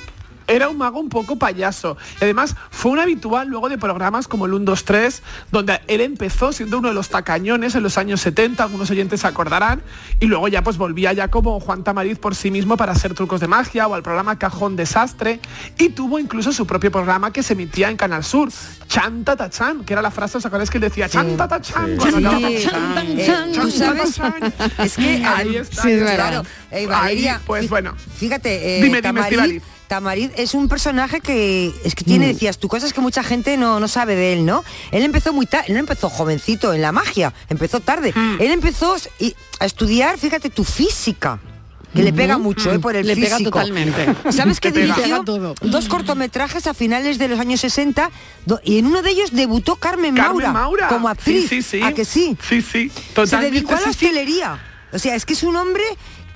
[0.47, 1.97] Era un mago un poco payaso.
[2.21, 6.01] Y además fue un habitual luego de programas como el 1, 2, 3, donde él
[6.01, 9.83] empezó siendo uno de los tacañones en los años 70, algunos oyentes se acordarán,
[10.21, 13.41] y luego ya pues volvía ya como Juan Tamariz por sí mismo para hacer trucos
[13.41, 15.41] de magia o al programa Cajón Desastre,
[15.79, 18.51] y tuvo incluso su propio programa que se emitía en Canal Sur,
[18.87, 21.99] Chanta Tachan, que era la frase, ¿os acordáis que él decía Chanta Tachan?
[21.99, 22.67] Eh.
[24.79, 26.45] Es que Ahí adem- está, Sí, verdad.
[26.71, 27.95] Eh, Valeria, Ahí, pues bueno.
[28.17, 29.63] Fíjate, eh, Dime, dime, Tamariz.
[29.89, 33.79] Tamariz es un personaje que es que tiene, decías tú, cosas que mucha gente no,
[33.81, 34.65] no sabe de él, ¿no?
[34.91, 38.13] Él empezó muy tarde, no empezó jovencito en la magia, empezó tarde.
[38.41, 38.97] Él empezó
[39.61, 41.39] a estudiar, fíjate, tu física.
[41.95, 42.43] Que le pega Ujú.
[42.45, 42.79] mucho, ¿eh?
[42.79, 43.53] Por el Le pega físico.
[43.53, 44.15] totalmente.
[44.33, 44.95] ¿Sabes que pega.
[44.95, 45.55] dirigió Pega todo.
[45.63, 48.11] dos cortometrajes a finales de los años 60
[48.45, 50.89] do- y en uno de ellos debutó Carmen, Carmen Maura, Maura.
[50.89, 51.49] como actriz.
[51.49, 51.83] Sí, sí, sí.
[51.83, 52.37] ¿A que sí?
[52.47, 54.61] Sí, sí, Se totalmente, dedicó a la hostelería.
[54.93, 55.83] O sea, es que es un hombre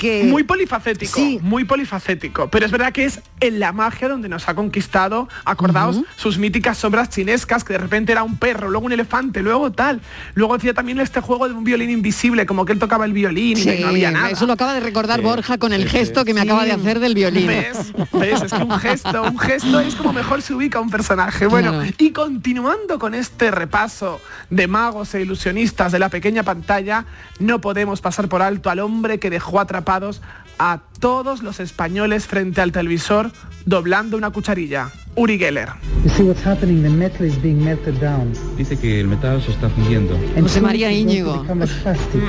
[0.01, 0.25] que...
[0.25, 2.49] Muy polifacético, muy polifacético.
[2.49, 6.79] Pero es verdad que es en la magia donde nos ha conquistado, acordaos, sus míticas
[6.79, 10.01] sombras chinescas, que de repente era un perro, luego un elefante, luego tal.
[10.35, 13.59] Luego hacía también este juego de un violín invisible, como que él tocaba el violín
[13.59, 14.31] y no había nada.
[14.31, 17.15] Eso lo acaba de recordar Borja con el gesto que me acaba de hacer del
[17.15, 17.47] violín.
[17.47, 17.93] ¿Ves?
[18.13, 18.43] ¿Ves?
[18.43, 21.47] Es que un gesto, un gesto es como mejor se ubica un personaje.
[21.47, 21.91] Bueno, Claro.
[21.99, 27.05] y continuando con este repaso de magos e ilusionistas de la pequeña pantalla,
[27.39, 30.23] no podemos pasar por alto al hombre que dejó atrapados
[30.59, 33.33] a todos los españoles frente al televisor
[33.67, 34.91] doblando una cucharilla.
[35.17, 35.69] Uri Geller.
[36.05, 38.33] You see what's happening, the metal is being melted down.
[38.57, 41.45] Dice que el metal se está fundiendo José María Íñigo.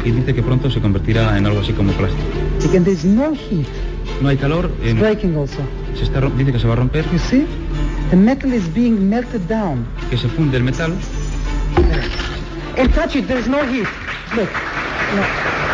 [0.04, 2.24] y dice que pronto se convertirá en algo así como plástico.
[4.21, 5.60] No hay calor, It's en- breaking also.
[5.95, 7.45] se está, dice que se va a romper, You see?
[8.10, 9.86] The metal is being melted down.
[10.10, 10.93] que se funde el metal.
[12.78, 13.88] And touch it, there's no heat.
[14.36, 14.50] Look.
[15.15, 15.71] No.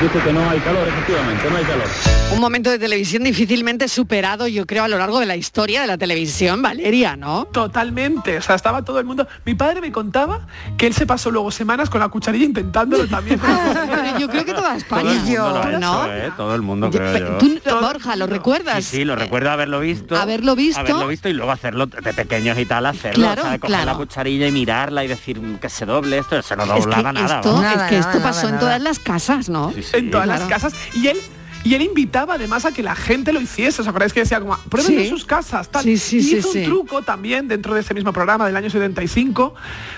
[0.00, 1.86] Dice que no hay calor, efectivamente, no hay calor.
[2.32, 5.86] Un momento de televisión difícilmente superado, yo creo, a lo largo de la historia de
[5.86, 7.44] la televisión, Valeria, ¿no?
[7.52, 9.28] Totalmente, o sea, estaba todo el mundo.
[9.44, 10.46] Mi padre me contaba
[10.78, 13.38] que él se pasó luego semanas con la cucharilla intentándolo también.
[14.18, 15.02] Yo creo que toda España.
[15.02, 16.04] Todo el mundo lo ha ¿no?
[16.06, 16.32] hecho, ¿eh?
[16.36, 17.38] Todo el mundo, creo yo.
[17.38, 18.84] Tú, Borja, ¿lo recuerdas?
[18.84, 20.16] Sí, sí, lo recuerdo haberlo visto.
[20.16, 20.80] Haberlo visto.
[20.80, 23.24] Haberlo visto y luego hacerlo de pequeños y tal, hacerlo.
[23.24, 23.60] Claro, ¿sabes?
[23.60, 23.92] Coger claro.
[23.92, 26.80] la cucharilla y mirarla y decir mm, que se doble esto, se no Es que
[26.80, 27.36] doblaba nada.
[27.36, 29.72] esto, es que esto pasó en todas las casas, ¿no?
[29.92, 30.40] En todas Claro.
[30.40, 30.72] las casas.
[30.94, 31.18] Y él
[31.62, 33.82] y él invitaba además a que la gente lo hiciese.
[33.82, 35.68] ¿Os acordáis que decía como, prueben en sus casas?
[35.70, 35.82] Tal.
[35.84, 39.54] Sí, sí, y hizo un truco también dentro de ese mismo programa del año 75,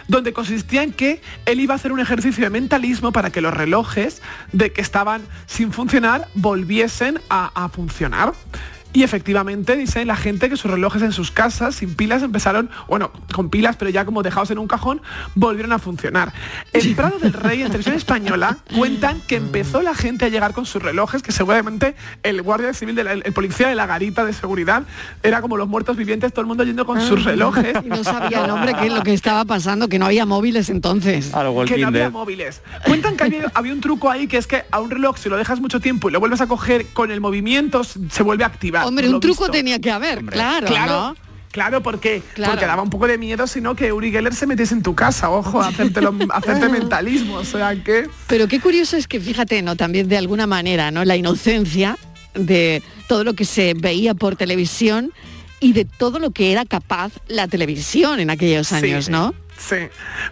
[0.09, 3.55] donde consistía en que él iba a hacer un ejercicio de mentalismo para que los
[3.55, 8.33] relojes de que estaban sin funcionar volviesen a, a funcionar.
[8.93, 13.11] Y efectivamente dice la gente que sus relojes en sus casas sin pilas empezaron, bueno,
[13.33, 15.01] con pilas, pero ya como dejados en un cajón,
[15.35, 16.33] volvieron a funcionar.
[16.73, 20.67] En Prado del Rey, en televisión española, cuentan que empezó la gente a llegar con
[20.67, 24.33] sus relojes, que seguramente el guardia civil, de la- el, policía de la garita de
[24.33, 24.83] seguridad,
[25.23, 27.75] era como los muertos vivientes, todo el mundo yendo con sus relojes.
[27.85, 30.69] Y no sabía el hombre qué es lo que estaba pasando, que no había móviles
[30.69, 31.31] entonces.
[31.67, 32.61] que no había móviles.
[32.87, 35.37] Cuentan que había, había un truco ahí que es que a un reloj si lo
[35.37, 38.82] dejas mucho tiempo y lo vuelves a coger con el movimiento se vuelve a activar.
[38.87, 39.53] Hombre, un truco visto.
[39.53, 40.93] tenía que haber, claro, claro.
[40.93, 41.17] ¿no?
[41.51, 42.53] Claro, porque, Claro.
[42.55, 45.29] porque daba un poco de miedo, sino que Uri Geller se metiese en tu casa,
[45.31, 48.09] ojo, a hacerte mentalismo, o sea que...
[48.27, 49.77] Pero qué curioso es que, fíjate, ¿no?
[49.77, 51.05] También de alguna manera, ¿no?
[51.05, 51.99] La inocencia
[52.35, 55.13] de todo lo que se veía por televisión
[55.61, 59.35] y de todo lo que era capaz la televisión en aquellos años, Sí, ¿no?
[59.59, 59.77] Sí.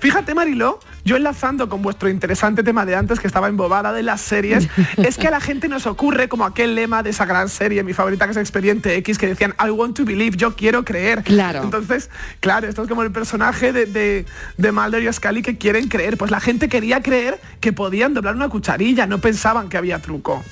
[0.00, 4.20] Fíjate, Mariló, yo enlazando con vuestro interesante tema de antes, que estaba embobada de las
[4.20, 7.82] series, es que a la gente nos ocurre como aquel lema de esa gran serie,
[7.82, 11.22] mi favorita que es Expediente X, que decían, I want to believe, yo quiero creer.
[11.22, 11.62] Claro.
[11.62, 12.10] Entonces,
[12.40, 16.16] claro, esto es como el personaje de, de, de Mulder y Scully que quieren creer.
[16.16, 20.42] Pues la gente quería creer que podían doblar una cucharilla, no pensaban que había truco.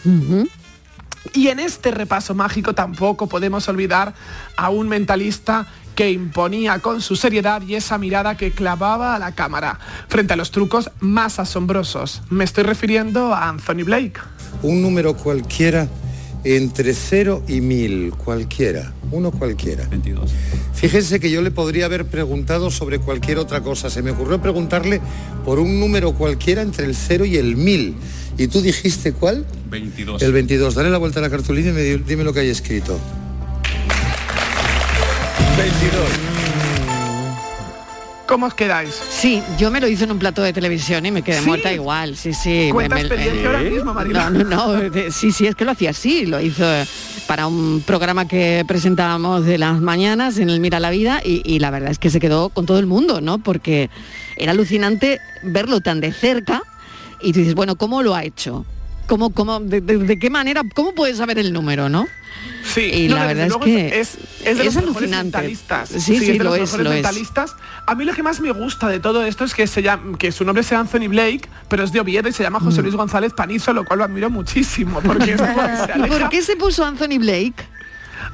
[1.34, 4.14] Y en este repaso mágico tampoco podemos olvidar
[4.56, 5.66] a un mentalista
[5.98, 10.36] que imponía con su seriedad y esa mirada que clavaba a la cámara frente a
[10.36, 12.22] los trucos más asombrosos.
[12.30, 14.20] Me estoy refiriendo a Anthony Blake.
[14.62, 15.88] Un número cualquiera
[16.44, 19.88] entre 0 y 1000, cualquiera, uno cualquiera.
[19.88, 20.30] 22.
[20.74, 23.90] Fíjense que yo le podría haber preguntado sobre cualquier otra cosa.
[23.90, 25.00] Se me ocurrió preguntarle
[25.44, 27.96] por un número cualquiera entre el 0 y el 1000.
[28.38, 29.44] ¿Y tú dijiste cuál?
[29.68, 30.22] 22.
[30.22, 30.76] El 22.
[30.76, 32.96] Dale la vuelta a la cartulina y me di- dime lo que hay escrito.
[35.70, 36.08] 22.
[38.26, 38.94] ¿Cómo os quedáis?
[39.10, 41.46] Sí, yo me lo hice en un plato de televisión y me quedé ¿Sí?
[41.46, 42.68] muerta igual, sí, sí.
[42.72, 44.18] Cuenta me- me- experiencia ahora mismo, Marilo.
[44.20, 46.64] No, no, no, de- sí, sí, es que lo hacía así, lo hizo
[47.26, 51.58] para un programa que presentábamos de las mañanas en el Mira la Vida y, y
[51.58, 53.38] la verdad es que se quedó con todo el mundo, ¿no?
[53.38, 53.88] Porque
[54.36, 56.62] era alucinante verlo tan de cerca
[57.22, 58.64] y tú dices, bueno, ¿cómo lo ha hecho?
[59.08, 62.06] ¿Cómo, cómo, de, de- de qué manera, cómo puedes saber el número, no?
[62.62, 65.88] Sí, y no, la verdad es que es, es de es los mejores mentalistas.
[65.88, 66.94] Sí, sí, es de lo los es, mejores lo es.
[66.96, 67.56] mentalistas.
[67.86, 70.30] A mí lo que más me gusta de todo esto es que se llama, que
[70.30, 72.64] su nombre sea Anthony Blake, pero es de Oviedo y se llama Mm.
[72.64, 75.92] José Luis González Panizo, lo cual lo admiro muchísimo, porque es como que se ¿Y
[75.92, 77.54] aleja- por qué se puso Anthony Blake?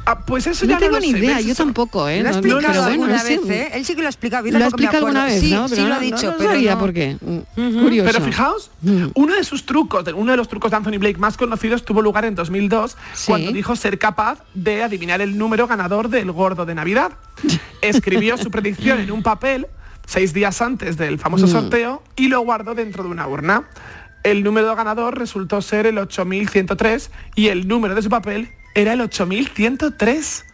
[0.06, 2.22] Ah, pues eso no ya tengo lo ni sé, idea, yo tampoco, ¿eh?
[2.22, 3.70] Lo ha No- no, explicado pero alguna no vez, ¿eh?
[3.72, 4.46] Él sí que lo ha explicado.
[4.50, 5.66] Lo ha explicado alguna vez, sí, ¿no?
[5.66, 7.16] Sí, lo ha no- dicho, no pero sabía no- por qué.
[7.22, 7.80] Ujú.
[7.82, 8.10] Curioso.
[8.12, 8.70] Pero fijaos,
[9.14, 12.26] uno de sus trucos, uno de los trucos de Anthony Blake más conocidos tuvo lugar
[12.26, 17.12] en 2002, cuando dijo ser capaz de adivinar el número ganador del gordo de Navidad.
[17.80, 19.66] Escribió su predicción en un papel
[20.06, 21.50] seis días antes del famoso Mm.
[21.50, 23.64] sorteo y lo guardó dentro de una urna.
[24.22, 29.00] El número ganador resultó ser el 8103 y el número de su papel era el
[29.00, 30.44] 8103.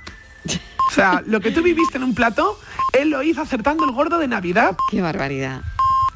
[0.90, 2.58] O sea, lo que tú viviste en un plato,
[2.92, 4.76] él lo hizo acertando el gordo de Navidad.
[4.90, 5.62] Qué barbaridad.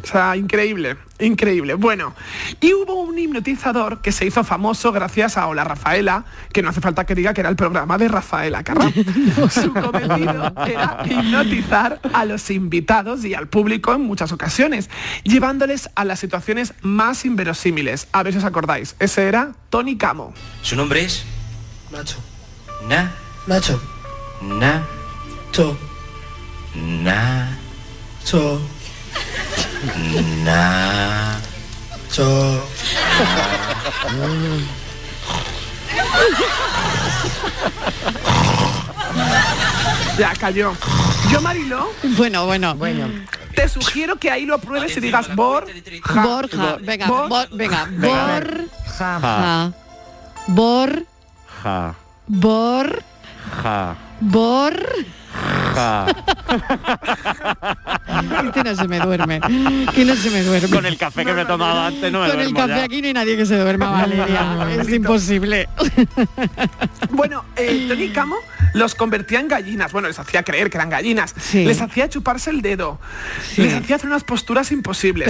[0.05, 1.75] O sea, increíble, increíble.
[1.75, 2.15] Bueno,
[2.61, 6.83] y hubo un hipnotizador que se hizo famoso gracias a Hola Rafaela, que no hace
[6.83, 8.93] falta que diga que era el programa de Rafaela Carrá.
[9.51, 14.91] Su cometido era hipnotizar a los invitados y al público en muchas ocasiones,
[15.23, 18.09] llevándoles a las situaciones más inverosímiles.
[18.13, 18.97] A ver si os acordáis.
[18.99, 20.35] Ese era Tony Camo.
[20.61, 21.25] Su nombre es
[21.95, 22.19] Nacho.
[22.89, 23.11] Na
[23.47, 23.81] Nacho.
[24.43, 24.83] Na
[25.53, 25.77] Cho.
[26.75, 27.49] Na
[28.25, 28.61] Cho.
[30.45, 31.39] Na
[32.11, 32.61] Cho.
[40.19, 40.73] Ya cayó.
[41.31, 42.75] Yo, Marilo, Bueno, bueno.
[42.77, 43.09] Bueno.
[43.55, 45.67] te sugiero que ahí lo pruebes y digas Bor.
[46.23, 49.21] Borja, venga, Bor- Bor- venga, Venga, Borja.
[49.21, 49.73] Ja.
[51.65, 51.95] Ja.
[52.27, 52.87] Bor,
[53.63, 53.97] Ja.
[54.21, 54.73] Bor.
[55.75, 56.07] Ja.
[58.47, 59.41] Este no se me duerme.
[59.95, 60.69] Que no se me duerme.
[60.69, 62.85] Con el café que me he tomado antes no me Con el café ya.
[62.85, 64.67] aquí no hay nadie que se duerma, Valeria.
[64.81, 65.69] Es imposible.
[67.11, 68.37] Bueno, eh, Tony Camo
[68.75, 69.93] los convertía en gallinas.
[69.93, 71.33] Bueno, les hacía creer que eran gallinas.
[71.39, 71.65] Sí.
[71.65, 72.99] Les hacía chuparse el dedo.
[73.57, 75.29] Les hacía hacer unas posturas imposibles.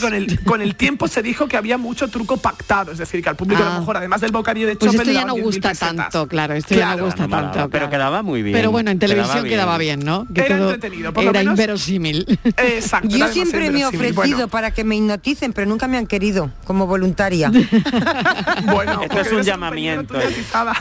[0.00, 2.90] Con el, con el tiempo se dijo que había mucho truco pactado.
[2.92, 3.74] Es decir, que al público a Ah.
[3.74, 6.54] lo mejor, además del bocadillo de Pues chope, esto ya no 10.000 gusta tanto, claro,
[6.54, 6.98] esto ya Claro.
[6.98, 7.70] no gusta Molaba, tanto.
[7.70, 7.90] pero claro.
[7.90, 8.56] quedaba muy bien.
[8.56, 10.26] Pero bueno, en Quedaba televisión quedaba bien, ¿no?
[10.34, 11.52] Que Era todo entretenido, por lo era menos.
[11.52, 12.38] inverosímil.
[12.56, 13.08] Exacto.
[13.08, 16.50] Yo siempre me he ofrecido Bueno, para que me hipnoticen, pero nunca me han querido
[16.64, 17.50] como voluntaria.
[18.64, 20.14] bueno, Esto es un llamamiento.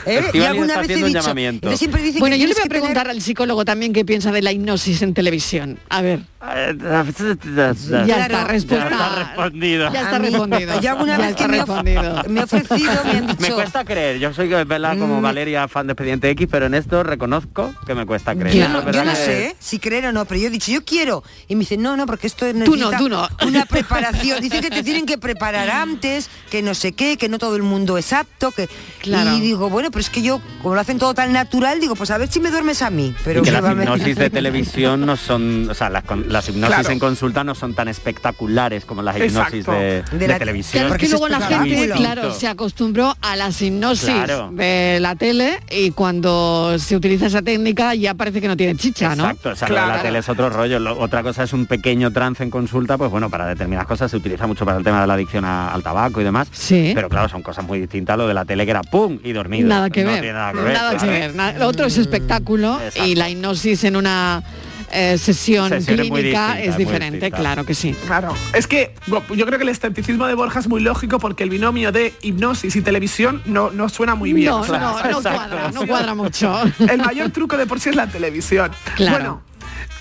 [0.05, 0.23] ¿Eh?
[0.33, 1.57] Y alguna vez he dicho, llamamiento.
[1.67, 3.93] entonces siempre dicen Bueno, que yo le voy a que tener- preguntar al psicólogo también
[3.93, 5.79] qué piensa de la hipnosis en televisión.
[5.89, 8.89] A ver, Ya ya está, Ya respuesta.
[8.89, 9.93] está respondido.
[9.93, 10.81] Ya está respondido.
[10.81, 12.23] Yo alguna Ya vez está que me respondido.
[12.29, 13.55] me he ofrecido, me han Me dicho...
[13.55, 15.23] cuesta creer, yo soy es verdad como Mm.
[15.23, 18.40] Valeria fan de Expediente X, pero en esto reconozco que me cuesta creer.
[18.49, 21.23] Yo no, yo sé si creer o no, pero yo he dicho, yo quiero.
[21.47, 23.27] Y me dicen, no, no, porque esto Tú necesita no, tú no.
[23.47, 24.41] una preparación.
[24.41, 27.63] Dicen que te tienen que preparar antes, que no sé qué, que no todo el
[27.63, 28.51] mundo es apto.
[28.51, 28.69] Que...
[29.01, 29.36] Claro.
[29.38, 32.12] Y digo, bueno, pero es que yo, como lo hacen todo tan natural, digo, pues
[32.12, 33.13] a ver si me duermes a mí.
[33.23, 36.47] Pero y que ¿qué las hipnosis de televisión no son, o sea, las, con- las
[36.49, 36.89] hipnosis Claro.
[36.91, 40.84] en consulta no son tan espectaculares como las hipnosis de, De de la- televisión.
[40.84, 44.49] Claro, es que Porque luego la gente, claro, se acostumbró a las hipnosis Claro.
[44.54, 49.15] de la tele y cuando se utiliza esa técnica ya parece que no tiene chicha,
[49.15, 49.23] ¿no?
[49.23, 49.97] Exacto, o sea, lo de Claro.
[49.97, 50.79] la tele es otro rollo.
[50.79, 54.17] Lo- otra cosa es un pequeño trance en consulta, pues bueno, para determinadas cosas se
[54.17, 56.47] utiliza mucho para el tema de la adicción a- al tabaco y demás.
[56.51, 56.91] Sí.
[56.95, 58.17] Pero claro, son cosas muy distintas.
[58.17, 59.67] Lo de la tele que era pum y dormido.
[59.67, 60.21] Nada que No ver.
[60.21, 60.73] tiene nada que ver.
[60.73, 61.59] Nada que ver.
[61.59, 63.07] Lo otro es espectáculo Exacto.
[63.09, 64.43] y la hipnosis en una
[64.91, 67.95] eh, sesión Sesión es muy clínica distinta, es diferente, claro que sí.
[68.06, 71.43] Claro, es que bueno, yo creo que el escepticismo de Borja es muy lógico porque
[71.43, 74.49] el binomio de hipnosis y televisión no, no suena muy bien.
[74.49, 76.62] No, no, no cuadra, no cuadra mucho.
[76.80, 78.71] El mayor truco de por sí es la televisión.
[78.95, 79.12] Claro.
[79.12, 79.41] Bueno,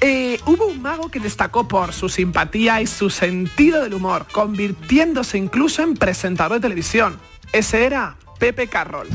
[0.00, 5.36] eh, hubo un mago que destacó por su simpatía y su sentido del humor, convirtiéndose
[5.36, 7.18] incluso en presentador de televisión.
[7.52, 9.08] Ese era Pepe Carroll.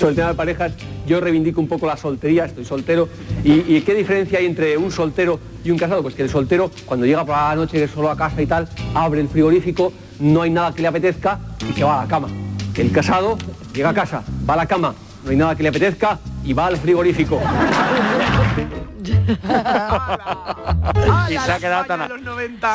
[0.00, 0.72] Sobre el tema de parejas,
[1.06, 3.06] yo reivindico un poco la soltería, estoy soltero.
[3.44, 6.00] ¿Y, y qué diferencia hay entre un soltero y un casado?
[6.00, 9.20] Pues que el soltero, cuando llega por la noche solo a casa y tal, abre
[9.20, 12.28] el frigorífico, no hay nada que le apetezca y se va a la cama.
[12.74, 13.36] El casado
[13.74, 16.68] llega a casa, va a la cama, no hay nada que le apetezca y va
[16.68, 17.38] al frigorífico.
[21.28, 22.08] Y se ha quedado tan a,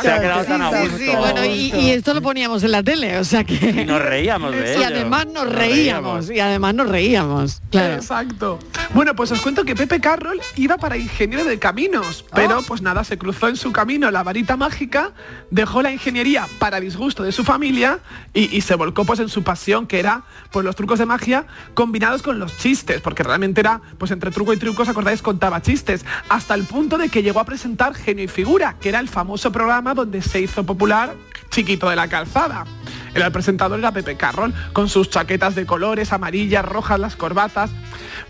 [0.02, 0.98] se ha quedado tan a Sí, gusto.
[0.98, 3.56] sí, bueno, y, y esto lo poníamos en la tele, o sea que...
[3.82, 7.96] Y nos reíamos de Y además nos Nos reíamos, y además nos reíamos, claro.
[7.96, 8.60] Exacto.
[8.94, 12.62] Bueno, pues os cuento que Pepe Carroll iba para ingeniero de caminos, pero Oh.
[12.62, 15.12] pues nada, se cruzó en su camino la varita mágica,
[15.52, 18.00] dejó la ingeniería para disgusto de su familia
[18.34, 21.46] y, y se volcó pues en su pasión que era pues los trucos de magia
[21.74, 25.62] combinados con los chistes, porque realmente era pues entre truco y truco, os acordáis, contaba
[25.62, 29.10] chistes, hasta el punto de que llegó a presentar Genio y Figura, que era el
[29.10, 31.14] famoso programa donde se hizo popular
[31.50, 32.66] Chiquito de la Calzada.
[33.14, 37.72] El presentador era Pepe Carroll, con sus chaquetas de colores, amarillas, rojas, las corbatas.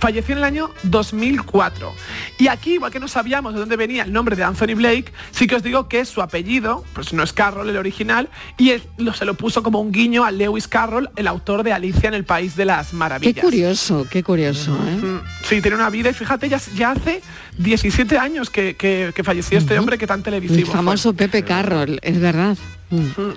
[0.05, 1.91] Falleció en el año 2004.
[2.37, 5.47] Y aquí, igual que no sabíamos de dónde venía el nombre de Anthony Blake, sí
[5.47, 9.25] que os digo que su apellido, pues no es Carroll el original, y lo, se
[9.25, 12.55] lo puso como un guiño a Lewis Carroll, el autor de Alicia en el País
[12.55, 13.43] de las Qué Maravillas.
[13.43, 15.19] curioso, qué curioso, ¿eh?
[15.43, 17.23] Sí, tiene una vida y fíjate, ya, ya hace
[17.57, 20.67] 17 años que, que- que falleció este hombre que tan El televisivo.
[20.67, 20.75] fue.
[20.75, 22.55] famoso Pepe Carroll, es verdad.
[22.89, 23.31] Mm.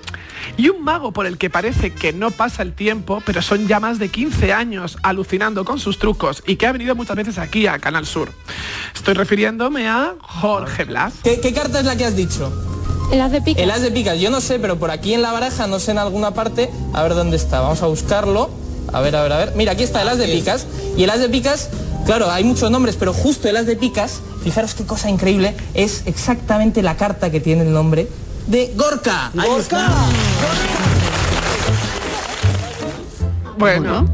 [0.57, 3.79] Y un mago por el que parece que no pasa el tiempo, pero son ya
[3.79, 7.67] más de 15 años alucinando con sus trucos y que ha venido muchas veces aquí
[7.67, 8.31] a Canal Sur.
[8.93, 11.13] Estoy refiriéndome a Jorge Blas.
[11.23, 12.51] ¿Qué, qué carta es la que has dicho?
[13.11, 13.63] El as de picas.
[13.63, 15.91] El as de picas, yo no sé, pero por aquí en la baraja, no sé
[15.91, 18.51] en alguna parte, a ver dónde está, vamos a buscarlo.
[18.93, 19.53] A ver, a ver, a ver.
[19.55, 20.67] Mira, aquí está el as de picas.
[20.95, 21.69] Y el as de picas,
[22.05, 26.03] claro, hay muchos nombres, pero justo el as de picas, fijaros qué cosa increíble, es
[26.05, 28.07] exactamente la carta que tiene el nombre
[28.49, 29.31] de Gorka.
[29.37, 29.87] Ahí está.
[33.57, 34.07] Bueno,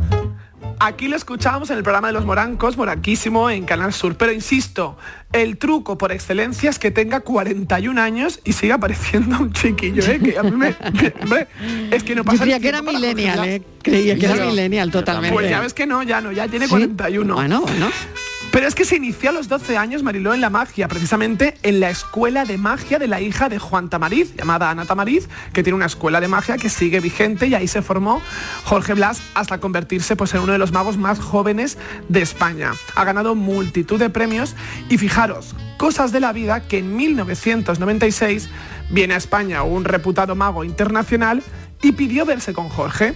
[0.80, 4.18] aquí lo escuchábamos en el programa de los morancos, moranquísimo en Canal Sur.
[4.18, 4.98] Pero insisto,
[5.32, 10.20] el truco por excelencia es que tenga 41 años y siga pareciendo un chiquillo, ¿eh?
[10.20, 10.76] Que a mí me...
[10.76, 11.48] que, hombre,
[11.92, 13.62] es que no Yo pasa creía que era millennial, ¿eh?
[13.82, 15.34] Creía que era millennial totalmente.
[15.34, 16.72] Pues ya ves que no, ya no, ya tiene ¿Sí?
[16.72, 17.34] 41.
[17.36, 17.90] Bueno, bueno.
[18.56, 21.82] Pero es que se inició a los 12 años Mariló en la magia, precisamente en
[21.82, 25.76] la escuela de magia de la hija de Juan Tamariz, llamada Ana Tamariz, que tiene
[25.76, 28.22] una escuela de magia que sigue vigente y ahí se formó
[28.64, 32.72] Jorge Blas hasta convertirse pues, en uno de los magos más jóvenes de España.
[32.96, 34.56] Ha ganado multitud de premios
[34.88, 38.48] y fijaros, cosas de la vida que en 1996
[38.90, 41.44] viene a España un reputado mago internacional
[41.86, 43.14] y pidió verse con Jorge.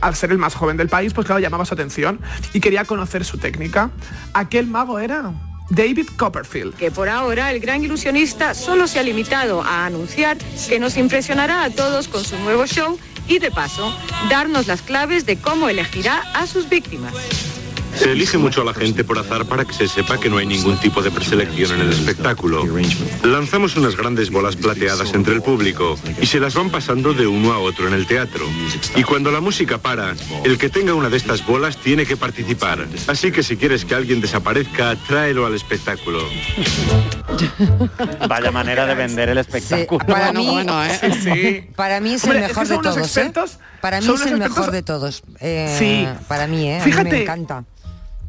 [0.00, 2.20] Al ser el más joven del país, pues claro, llamaba su atención
[2.52, 3.90] y quería conocer su técnica.
[4.34, 5.32] Aquel mago era
[5.70, 6.74] David Copperfield.
[6.74, 10.36] que por ahora el gran ilusionista solo se ha limitado a anunciar
[10.68, 13.94] que nos impresionará a todos con su nuevo show y de paso
[14.28, 17.14] darnos las claves de cómo elegirá a sus víctimas.
[17.98, 20.46] Se elige mucho a la gente por azar para que se sepa que no hay
[20.46, 22.64] ningún tipo de preselección en el espectáculo.
[23.24, 27.52] Lanzamos unas grandes bolas plateadas entre el público y se las van pasando de uno
[27.52, 28.44] a otro en el teatro.
[28.94, 32.86] Y cuando la música para, el que tenga una de estas bolas tiene que participar.
[33.08, 36.20] Así que si quieres que alguien desaparezca, tráelo al espectáculo.
[38.28, 40.04] Vaya manera de vender el espectáculo.
[40.06, 41.68] Para mí, ¿eh?
[41.76, 42.96] para mí es Hombre, el es que mejor de todos.
[42.96, 43.00] ¿eh?
[43.00, 45.22] expertos- Para mí es el expertos- mejor de todos.
[45.40, 46.06] Eh, Sí.
[46.28, 46.80] Para mí, ¿eh?
[46.80, 47.64] A mí Fíjate, me encanta.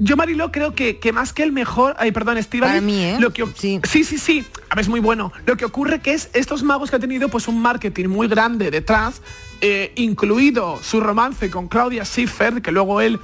[0.02, 2.38] Yo, Marilo, creo que, que más que el mejor, ay, perdón,
[2.82, 3.18] mí, ¿eh?
[3.20, 3.82] Lo que, sí.
[3.84, 4.46] sí, sí, sí.
[4.70, 5.34] A ver, es muy bueno.
[5.46, 8.72] Lo que ocurre que es estos magos que ha tenido pues un marketing muy grande
[8.72, 9.22] detrás,
[9.62, 13.20] eh, incluido su romance con Claudia Schiffer, que luego él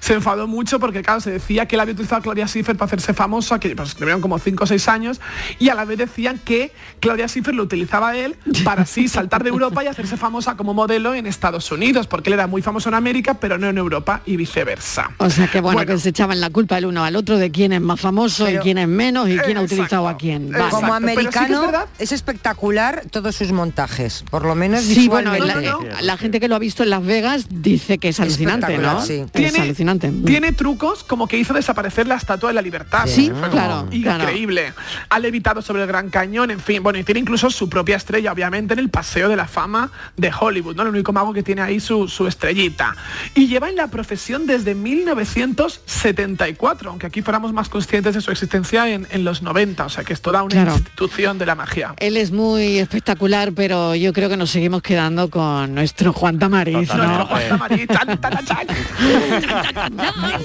[0.00, 2.86] se enfadó mucho porque, claro, se decía que él había utilizado a Claudia Schiffer para
[2.86, 5.20] hacerse famosa, que pues, le vieron como 5 o 6 años,
[5.58, 9.50] y a la vez decían que Claudia Schiffer lo utilizaba él para así saltar de
[9.50, 12.94] Europa y hacerse famosa como modelo en Estados Unidos, porque él era muy famoso en
[12.94, 15.10] América, pero no en Europa y viceversa.
[15.18, 17.72] O sea que bueno, que se echaban la culpa el uno al otro de quién
[17.72, 20.50] es más famoso y quién es menos y quién ha utilizado a quién.
[20.50, 20.70] Vale.
[20.70, 26.16] Como americano verdad- es, espectacular todos sus montajes, por lo menos Sí, bueno, la, la
[26.16, 29.04] gente que lo ha visto en Las Vegas dice que es alucinante, ¿no?
[29.04, 29.14] Sí.
[29.24, 30.12] Es Tiene- alucinante.
[30.24, 33.04] Tiene trucos como que hizo desaparecer la estatua de la libertad.
[33.06, 34.72] Sí, Fue como claro, Increíble.
[35.08, 36.82] Ha levitado sobre el Gran Cañón, en fin.
[36.82, 40.30] Bueno, y tiene incluso su propia estrella, obviamente, en el Paseo de la Fama de
[40.38, 40.82] Hollywood, ¿no?
[40.82, 42.94] El único mago que tiene ahí su, su estrellita.
[43.34, 48.88] Y lleva en la profesión desde 1974, aunque aquí fuéramos más conscientes de su existencia
[48.88, 49.84] en, en los 90.
[49.84, 50.72] O sea, que es toda una Claro.
[50.76, 51.94] institución de la magia.
[51.98, 56.88] Él es muy espectacular, pero yo creo que nos seguimos quedando con nuestro Juan Tamariz,
[56.94, 57.28] ¿no?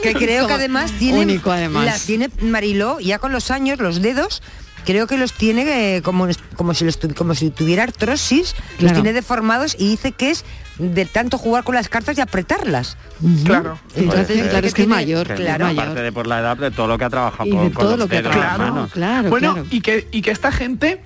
[0.01, 1.85] que creo que además tiene Único, además.
[1.85, 4.41] las tiene Mariló ya con los años los dedos
[4.85, 8.93] creo que los tiene eh, como como si los como si tuviera artrosis los Claro.
[8.95, 10.45] tiene deformados y dice que es
[10.79, 12.97] de tanto jugar con las cartas y apretarlas
[13.45, 16.87] claro entonces claro, es que es mayor, claro Aparte de por la edad, de todo
[16.87, 18.91] lo que ha trabajado Y con, de con todo los lo que dedos, manos.
[18.91, 19.67] claro, bueno, claro.
[19.69, 21.01] Y, que, y que esta gente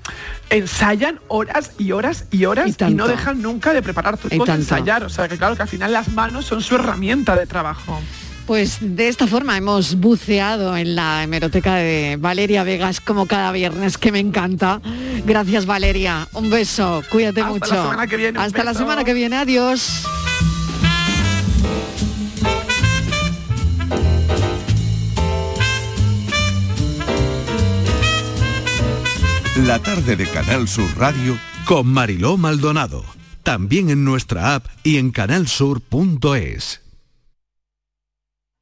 [0.49, 4.53] ensayan horas y horas y horas y, no dejan nunca de preparar Y trucos de
[4.53, 5.03] ensayar.
[5.03, 7.99] O sea que claro que al final las manos son su herramienta de trabajo.
[8.48, 13.98] Pues de esta forma hemos buceado en la hemeroteca de Valeria Vegas como cada viernes,
[13.98, 14.80] que me encanta.
[15.26, 17.76] Gracias Valeria, un beso, cuídate Hasta mucho.
[17.76, 20.06] la semana que viene, Hasta la semana que viene, adiós.
[29.66, 33.04] La tarde de Canal Sur Radio con Mariló Maldonado.
[33.43, 36.86] También en nuestra app y en canalsur.es.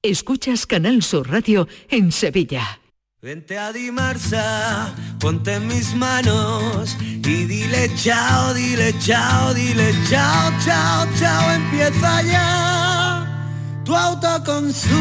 [0.06, 2.80] Escuchas Canal Sur Radio en Sevilla.
[3.22, 11.08] Vente a Dimarsa, ponte en mis manos y dile chao, dile chao, dile chao, chao,
[11.18, 13.82] chao, empieza ya.
[13.84, 14.93] Tu autoconsumo,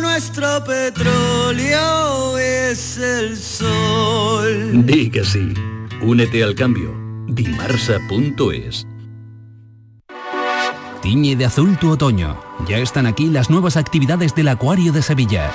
[0.00, 4.86] nuestro petróleo es el sol.
[4.86, 5.52] Di que sí.
[6.00, 6.94] Únete al cambio.
[7.28, 8.86] Dimarsa.es
[11.02, 12.36] Tiñe de azul tu otoño.
[12.68, 15.50] Ya están aquí las nuevas actividades del Acuario de Sevilla.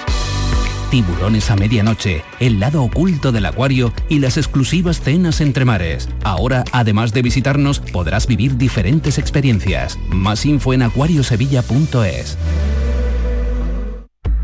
[0.89, 6.09] Tiburones a medianoche, el lado oculto del acuario y las exclusivas cenas entre mares.
[6.23, 9.99] Ahora, además de visitarnos, podrás vivir diferentes experiencias.
[10.09, 12.37] Más info en acuariosevilla.es.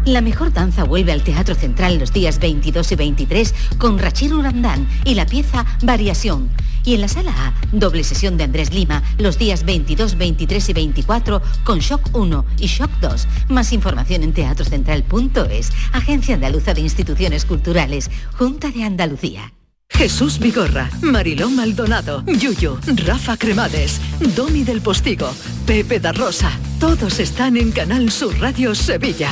[0.06, 4.88] La mejor danza vuelve al Teatro Central los días 22 y 23 con Rachir Urandán
[5.06, 6.49] y la pieza Variación.
[6.84, 10.73] Y en la sala A, doble sesión de Andrés Lima los días 22, 23 y
[10.73, 13.27] 24 con Shock 1 y Shock 2.
[13.49, 19.53] Más información en teatrocentral.es, Agencia Andaluza de Instituciones Culturales, Junta de Andalucía.
[19.89, 23.99] Jesús Vigorra, Mariló Maldonado, Yuyu, Rafa Cremades,
[24.36, 25.32] Domi del Postigo,
[25.65, 26.51] Pepe da Rosa.
[26.79, 29.32] Todos están en Canal Sur Radio Sevilla.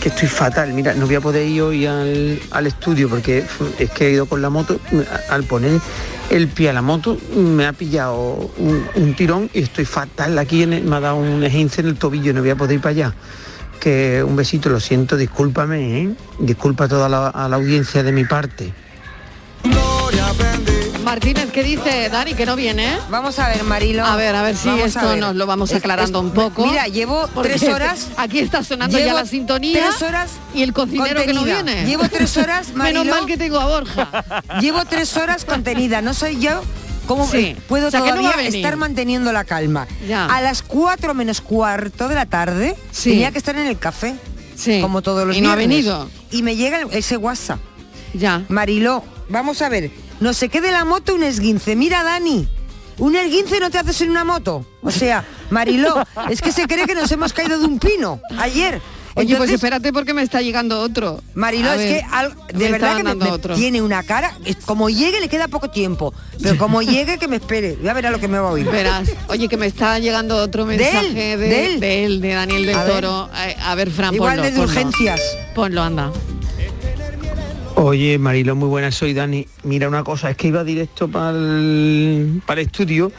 [0.00, 0.72] que estoy fatal.
[0.72, 3.44] Mira, no voy a poder ir hoy al, al estudio porque
[3.78, 4.80] es que he ido con la moto.
[5.28, 5.80] Al poner
[6.30, 8.50] el pie a la moto me ha pillado
[8.96, 10.38] un, tirón y estoy fatal.
[10.38, 12.80] Aquí en me ha dado un esguince en el tobillo no voy a poder ir
[12.80, 13.14] para allá.
[13.78, 16.10] Que un besito, lo siento, discúlpame, ¿eh?
[16.38, 18.72] Disculpa a toda a la audiencia de mi parte.
[21.04, 22.34] Martínez, ¿qué dice Dani?
[22.34, 22.98] Que no viene, ¿eh?
[23.10, 24.04] Vamos a ver, Marilo.
[24.04, 26.66] A ver, a ver si Vamos esto nos lo vamos aclarando es- un poco.
[26.66, 28.08] Mira, llevo tres horas.
[28.16, 29.80] Aquí está sonando ya la sintonía.
[29.88, 31.84] tres horas y el cocinero que no viene.
[31.86, 34.24] Llevo tres horas, Menos mal que tengo a Borja.
[34.60, 36.02] Llevo tres horas contenida.
[36.02, 36.62] No soy yo.
[37.06, 37.56] ¿Cómo Sí.
[37.66, 39.88] puedo O sea, que no va todavía estar manteniendo la calma?
[40.06, 40.26] Ya.
[40.26, 43.10] A las cuatro menos cuarto de la tarde Sí.
[43.10, 44.14] tenía que estar en el café.
[44.54, 44.80] Sí.
[44.80, 46.08] Como todos los Y no ha venido.
[46.30, 47.58] Y me llega ese WhatsApp.
[48.14, 48.44] Ya.
[48.48, 49.90] Mariló, vamos a ver.
[50.20, 51.74] No se quede la moto un esguince.
[51.76, 52.46] Mira, Dani.
[52.98, 54.64] Un esguince no te haces en una moto.
[54.82, 58.80] O sea, Mariló, es que se cree que nos hemos caído de un pino ayer.
[59.16, 61.20] Oye, pues Entonces, espérate porque me está llegando otro.
[61.34, 63.54] Mariló, es que al- me de verdad que me, me otro.
[63.56, 64.36] tiene una cara.
[64.44, 66.14] es- Como llegue le queda poco tiempo.
[66.40, 67.76] Pero como llegue que me espere.
[67.82, 68.66] Ya verá lo que me va a oír.
[68.70, 71.14] Verás, oye, que me está llegando otro ¿De mensaje él?
[71.14, 71.80] de, ¿De él?
[71.80, 72.86] de él, de Daniel del A.
[72.86, 73.10] Toro.
[73.32, 74.64] A, a ver, Fran, Igual ponlo, de ponlo.
[74.68, 75.20] urgencias.
[75.56, 76.12] Ponlo, anda.
[77.76, 79.46] Oye, Marilo, muy buenas, soy Dani.
[79.62, 83.12] Mira una cosa, es que iba directo para el, estudio,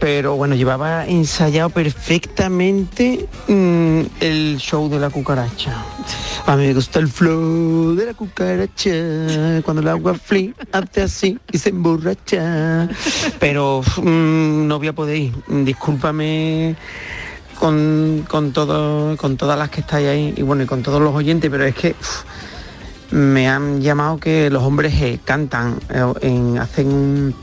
[0.00, 5.84] pero bueno, llevaba ensayado perfectamente mm, el show de la cucaracha.
[6.46, 11.38] A mí me gusta el flow de la cucaracha, cuando el agua fli hace así
[11.52, 12.88] y se emborracha.
[13.38, 16.74] Pero mm, no voy a poder ir, discúlpame
[17.58, 21.14] con, con, todo, con todas las que estáis ahí y bueno, y con todos los
[21.14, 21.94] oyentes, pero es que...
[23.14, 27.34] me han llamado que los hombres eh, cantan, eh, en, hacen un,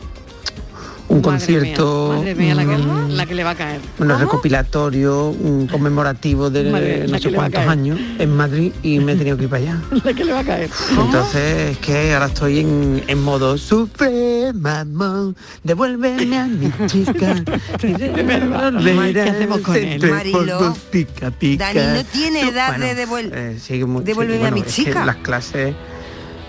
[1.11, 3.81] un Madre concierto mía, madre mía, la que, mm, la que le va a caer.
[3.97, 9.15] bueno, recopilatorio, un conmemorativo de Madre, no sé cuántos años en Madrid y me he
[9.17, 9.81] tenido que ir para allá.
[10.05, 10.69] La que le va a caer.
[10.91, 17.35] Entonces es que ahora estoy en, en modo sufre, mamón, devuélveme a mi chica.
[17.79, 20.09] ¿Qué hacemos con él?
[20.09, 21.73] Mariló, pica, pica.
[21.73, 25.05] Dani no tiene edad Bueno, de devuel- eh, devuélveme a mi chica.
[25.05, 25.75] las clases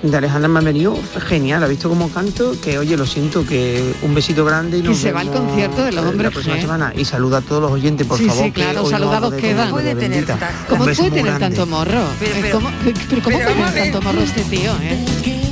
[0.03, 0.99] de Alejandra me ha venido
[1.29, 1.63] genial.
[1.63, 4.99] Ha visto cómo canto, que oye, lo siento, que un besito grande y Que nos
[4.99, 6.61] se va al concierto de los eh, hombres La próxima G.
[6.61, 6.93] semana.
[6.97, 8.45] Y saluda a todos los oyentes, por Sí, favor.
[8.45, 9.73] sí, que claro, saludados quedan.
[9.75, 10.39] bendita.
[10.69, 12.03] ¿Cómo puede tener tanto morro?
[12.19, 14.73] Pero, Eh, pero- ¿Cómo, pero ¿cómo pero puede tener tanto morro este tío?
[14.83, 15.05] eh?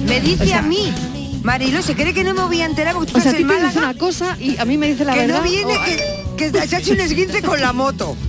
[0.06, 0.92] Me dice O sea- a mí,
[1.44, 3.44] Marilo, ¿se cree que no me voy a enterar porque tú O sea, a ti
[3.44, 5.38] te dice una cosa y a mí me dice la que verdad.
[5.38, 5.84] no viene, o-
[6.36, 8.16] que, que se ha hecho un esguince con la moto.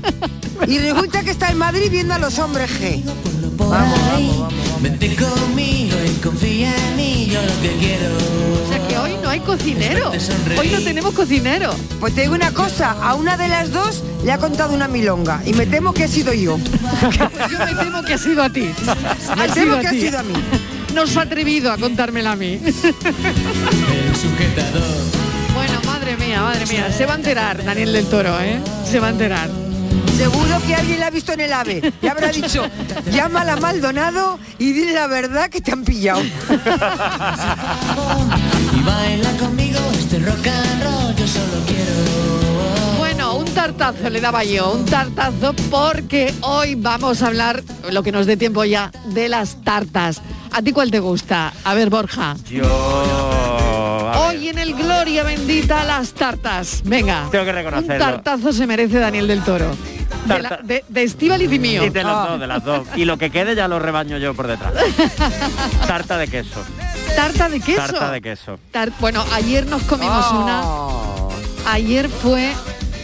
[0.68, 3.02] Y resulta que está en Madrid viendo a los hombres G.
[3.70, 4.54] Vamos, vamos, vamos.
[4.82, 8.16] Vente conmigo y confía en mí, yo lo que quiero.
[8.66, 10.12] O sea que hoy no hay cocinero.
[10.60, 11.72] Hoy no tenemos cocinero.
[12.00, 15.42] Pues te digo una cosa, a una de las dos le ha contado una milonga
[15.46, 16.58] y me temo que he sido yo.
[17.52, 18.72] Yo me temo que ha sido a ti.
[19.36, 20.02] Me Ha temo sido que ha ti.
[20.02, 20.34] sido a mí.
[20.96, 22.60] No se ha atrevido a contármela a mí.
[22.64, 24.84] El sujetador.
[25.54, 26.92] Bueno, madre mía, madre mía.
[26.92, 28.60] Se va a enterar Daniel del Toro, ¿eh?
[28.90, 29.50] Se va a enterar.
[30.18, 32.64] Seguro que alguien la ha visto en el AVE y habrá dicho,
[33.12, 36.22] llámala a Maldonado y dile la verdad que te han pillado.
[38.74, 42.98] Y baila conmigo este rock and roll, yo solo quiero.
[42.98, 48.12] Bueno, un tartazo le daba yo, un tartazo porque hoy vamos a hablar, lo que
[48.12, 50.22] nos dé tiempo ya, de las tartas.
[50.52, 51.54] ¿A ti cuál te gusta?
[51.64, 52.36] A ver, Borja.
[52.50, 53.31] Yo...
[54.28, 56.82] Hoy en el Gloria Bendita las tartas.
[56.86, 57.28] Venga.
[57.32, 58.06] Tengo que Un reconocerlo.
[58.06, 59.76] tartazo se merece Daniel del Toro.
[60.26, 60.84] De, la- de,
[61.54, 61.84] y mío.
[61.86, 62.28] Y de los Ah.
[62.30, 62.88] dos, de las dos.
[62.96, 64.74] Y lo que quede ya lo rebaño yo por detrás.
[65.88, 66.64] Tarta de queso.
[67.16, 67.82] Tarta de queso.
[67.82, 68.60] Tarta de queso.
[68.72, 70.44] Tar- bueno, ayer nos comimos Oh.
[70.44, 71.72] una.
[71.74, 72.52] Ayer fue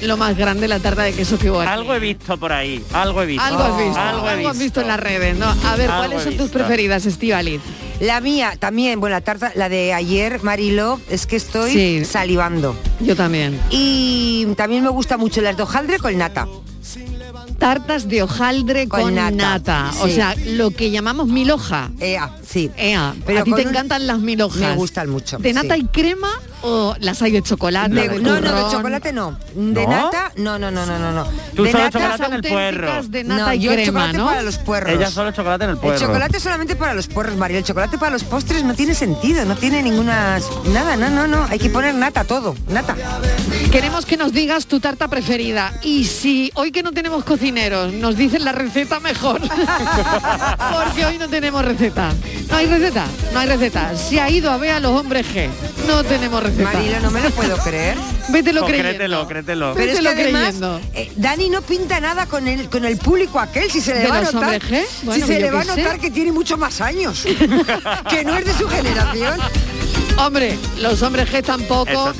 [0.03, 1.69] lo más grande la tarta de queso que hubo aquí.
[1.71, 2.83] Algo he visto por ahí.
[2.93, 3.43] Algo he visto.
[3.43, 4.63] Algo has visto, Algo he algo has visto.
[4.63, 5.47] visto en las redes, ¿no?
[5.47, 7.61] A ver, Algo ¿cuáles son tus preferidas, Estíbaliz?
[7.99, 12.05] La mía también, bueno, la tarta, la de ayer, Marilo, es que estoy Sí.
[12.05, 12.75] salivando.
[12.99, 13.59] Yo también.
[13.71, 16.47] Y también me gusta mucho las de hojaldre con nata.
[17.57, 19.31] Tartas de hojaldre con, Con nata.
[19.35, 21.89] nata, O sea, lo que llamamos milhoja.
[21.99, 22.71] Ea, sí.
[22.77, 24.57] Ea, Pero a ti te un- encantan las milhojas.
[24.59, 25.37] Me gustan mucho.
[25.37, 25.81] ¿De nata sí.
[25.81, 26.29] y crema
[26.61, 27.89] o las hay de chocolate?
[27.93, 29.37] Me- de no, no, de chocolate no.
[29.53, 29.89] De ¿No?
[29.89, 31.11] nata, no, no, no, no, no.
[31.11, 31.25] no.
[31.55, 33.03] Tú de solo nata, chocolate en el puerro.
[33.03, 34.25] de nata no, y yo crema, chocolate ¿no?
[34.25, 34.93] para los puerros.
[34.93, 35.95] Ella solo chocolate en el puerro.
[35.95, 37.57] El chocolate solamente para los puerros, María.
[37.59, 40.39] El chocolate para los postres no tiene sentido, no tiene ninguna...
[40.71, 41.45] Nada, no, no, no.
[41.49, 42.95] Hay que poner nata todo, nata.
[43.71, 48.15] Queremos que nos digas tu tarta preferida y si hoy que no tenemos cocineros nos
[48.15, 49.41] dicen la receta mejor.
[50.73, 52.13] Porque hoy no tenemos receta.
[52.49, 53.95] No hay receta, no hay receta.
[53.97, 55.49] Se ha ido a ver a los hombres G.
[55.87, 56.71] No tenemos receta.
[56.73, 57.97] Marilo, no me lo puedo creer.
[58.29, 58.89] Vételo Oh, creyendo.
[58.89, 59.73] créetelo, créetelo.
[59.75, 60.81] Pero es que Vételo además, creyendo.
[60.93, 64.07] eh, Dani no pinta nada con el, con el público aquel, si se le ¿De
[64.07, 64.61] va a notar,
[65.13, 65.81] si se le va a sé.
[65.81, 67.23] notar que tiene mucho más años,
[68.09, 69.39] que no es de su generación.
[70.17, 72.13] Hombre, los hombres G tampoco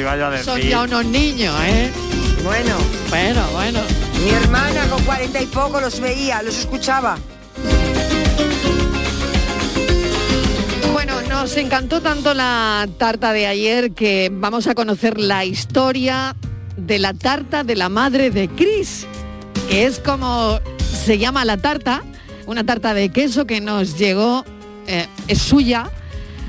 [0.44, 1.92] son ya unos niños, ¿eh?
[2.44, 2.76] Bueno,
[3.10, 3.80] Bueno, bueno.
[4.24, 7.18] mi hermana con cuarenta y poco los veía, los escuchaba.
[11.42, 16.36] Nos encantó tanto la tarta de ayer que vamos a conocer la historia
[16.78, 19.06] de la tarta de la madre de Chris,
[19.70, 22.02] que es como se llama la tarta,
[22.48, 24.46] una tarta de queso que nos llegó,
[24.88, 25.92] eh, es suya,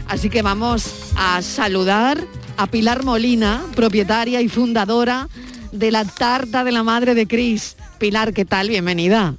[0.09, 2.19] así que vamos a saludar
[2.57, 5.29] a Pilar Molina, propietaria y fundadora
[5.71, 7.77] de la tarta de la madre de Chris.
[7.99, 8.71] Pilar, ¿qué tal?
[8.71, 9.35] Bienvenida.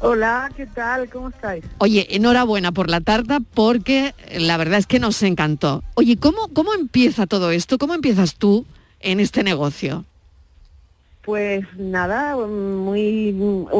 [0.00, 1.08] Hola, ¿qué tal?
[1.08, 1.64] ¿Cómo estáis?
[1.78, 5.82] Oye, enhorabuena por la tarta porque la verdad es que nos encantó.
[5.94, 7.78] Oye, ¿cómo, cómo empieza todo esto?
[7.78, 8.66] ¿Cómo empiezas tú
[9.00, 10.04] en este negocio?
[11.24, 13.34] Pues nada, muy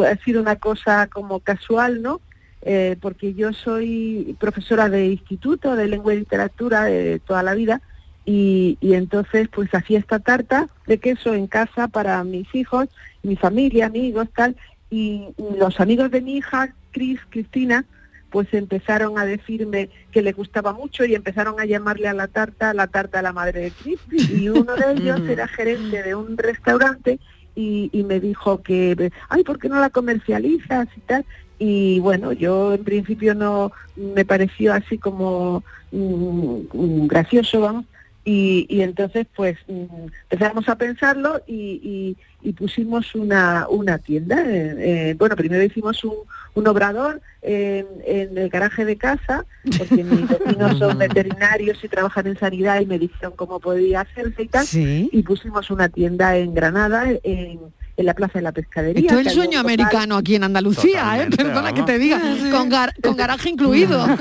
[0.06, 2.20] ha sido una cosa como casual, ¿no?
[2.62, 7.82] Eh, porque yo soy profesora de instituto de lengua y literatura de toda la vida
[8.24, 12.88] y, y entonces pues hacía esta tarta de queso en casa para mis hijos,
[13.22, 14.56] mi familia, amigos, tal,
[14.90, 17.84] y, y los amigos de mi hija, Cris, Cristina,
[18.30, 22.74] pues empezaron a decirme que le gustaba mucho y empezaron a llamarle a la tarta
[22.74, 24.00] la tarta a la madre de Cris.
[24.30, 27.18] Y uno de ellos era gerente de un restaurante
[27.54, 31.24] y, y me dijo que, ay, ¿por qué no la comercializas y tal?
[31.58, 37.86] Y bueno, yo en principio no me pareció así como mm, mm, gracioso, vamos.
[38.28, 44.36] Y, y entonces pues mm, empezamos a pensarlo y, y- y pusimos una, una tienda.
[44.46, 44.74] eh,
[45.10, 46.14] eh, bueno, primero hicimos un,
[46.54, 49.44] un obrador en, en el garaje de casa,
[49.78, 54.42] porque mis vecinos son veterinarios y trabajan en sanidad y me dijeron cómo podía hacerse
[54.42, 54.66] y tal.
[54.66, 55.08] Sí.
[55.12, 57.60] Y pusimos una tienda en Granada, en,
[57.96, 59.06] en la Plaza de la Pescadería.
[59.08, 61.28] Esto es el sueño americano aquí en Andalucía, ¿eh?
[61.36, 62.20] Perdona que te diga,
[62.52, 64.04] con, gar- con garaje incluido.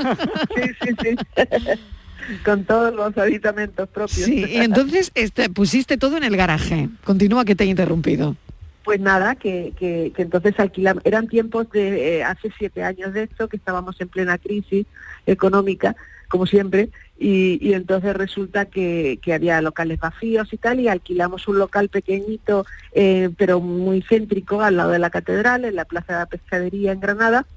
[0.55, 1.15] Sí, sí, sí.
[2.43, 4.25] Con todos los aditamentos propios.
[4.25, 6.89] Sí, y entonces este, pusiste todo en el garaje.
[7.03, 8.35] Continúa que te he interrumpido.
[8.83, 13.23] Pues nada, que, que, que entonces alquilamos, eran tiempos de eh, hace siete años de
[13.23, 14.85] esto, que estábamos en plena crisis
[15.25, 15.95] económica,
[16.29, 21.47] como siempre, y, y entonces resulta que, que había locales vacíos y tal, y alquilamos
[21.47, 26.13] un local pequeñito, eh, pero muy céntrico, al lado de la catedral, en la Plaza
[26.13, 27.47] de la Pescadería en Granada,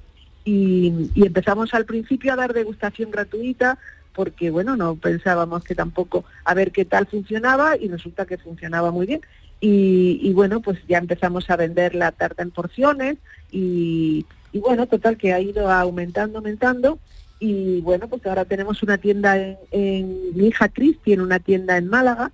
[0.45, 3.79] y, y empezamos al principio a dar degustación gratuita,
[4.19, 8.91] porque bueno, no pensábamos que tampoco a ver qué tal funcionaba, y resulta que funcionaba
[8.91, 9.21] muy bien.
[9.61, 13.19] Y, bueno, pues ya empezamos a vender la tarta en porciones,
[13.53, 16.99] y, bueno, total que ha ido aumentando, aumentando,
[17.39, 19.37] y bueno, pues ahora tenemos una tienda
[19.71, 22.33] en, mi hija Cris tiene una tienda en Málaga,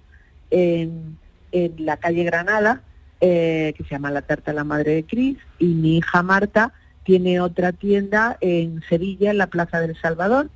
[0.50, 1.18] en,
[1.52, 2.80] en la calle Granada,
[3.20, 6.72] eh, que se llama La Tarta de la Madre de Cris, y mi hija Marta
[7.04, 10.48] tiene otra tienda en Sevilla, en la Plaza del Salvador.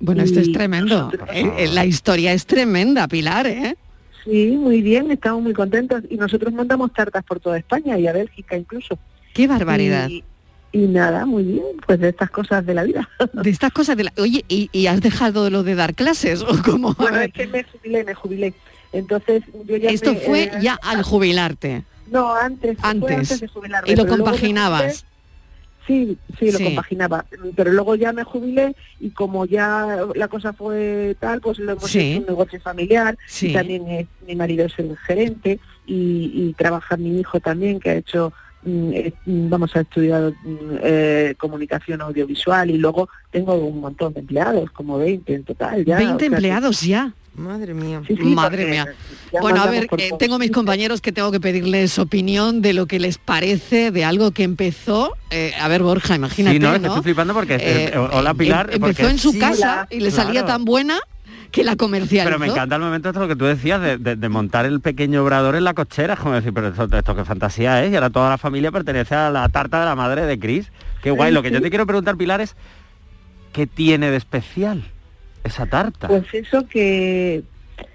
[0.00, 1.10] Bueno, esto es tremendo.
[1.32, 3.76] Eh, eh, la historia es tremenda, Pilar, ¿eh?
[4.24, 6.02] Sí, muy bien, estamos muy contentos.
[6.10, 8.98] Y nosotros mandamos tartas por toda España y a Bélgica incluso.
[9.34, 10.08] Qué barbaridad.
[10.08, 10.24] Y,
[10.72, 13.08] y nada, muy bien, pues de estas cosas de la vida.
[13.32, 14.12] De estas cosas de la...
[14.18, 16.42] Oye, ¿y, y has dejado lo de dar clases?
[16.42, 16.94] ¿O cómo?
[16.94, 18.54] Bueno, es que me jubilé, me jubilé.
[18.92, 21.84] Entonces yo ya Esto me, fue eh, ya al jubilarte.
[22.10, 23.16] No, antes, Antes.
[23.16, 23.90] antes de jubilarme.
[23.90, 25.04] Y lo compaginabas.
[25.86, 26.64] Sí, sí, lo Sí.
[26.64, 27.24] compaginaba.
[27.54, 31.90] Pero luego ya me jubilé y como ya la cosa fue tal, pues lo hemos
[31.90, 32.00] Sí.
[32.12, 33.16] hecho un negocio familiar.
[33.26, 33.50] Sí.
[33.50, 37.90] Y también es- mi marido es el gerente y, y trabaja mi hijo también, que
[37.90, 38.32] ha hecho,
[38.64, 44.12] mm, eh, mm, vamos, ha estudiado mm, eh, comunicación audiovisual y luego tengo un montón
[44.14, 45.84] de empleados, como 20 en total.
[45.84, 47.12] Ya, 20 o sea que- empleados ya.
[47.36, 48.02] Madre mía.
[48.06, 48.86] Sí, sí, Madre mía.
[49.40, 52.98] Bueno, a ver, eh, tengo mis compañeros que tengo que pedirles opinión de lo que
[52.98, 55.12] les parece de algo que empezó.
[55.30, 56.88] eh, a ver, Borja, imagínate, Sí, no, es que ¿no?
[56.88, 57.54] estoy flipando porque...
[57.56, 58.70] Eh, eh, hola, Pilar.
[58.72, 59.88] Em- porque- empezó en su Sí, casa hola.
[59.90, 60.46] y le salía Claro.
[60.46, 60.98] tan buena
[61.50, 62.26] que la comercializó.
[62.28, 64.80] Pero me encanta el momento de lo que tú decías, de, de- de montar el
[64.80, 67.94] pequeño obrador en la cochera, es como decir, pero esto, esto qué fantasía es, y
[67.94, 70.70] ahora toda la familia pertenece a la tarta de la madre de Cris.
[71.02, 72.56] Qué guay, Sí, lo que yo te quiero preguntar, Pilar, es
[73.52, 74.84] ¿qué tiene de especial
[75.46, 76.08] esa tarta?
[76.08, 77.42] Pues eso que,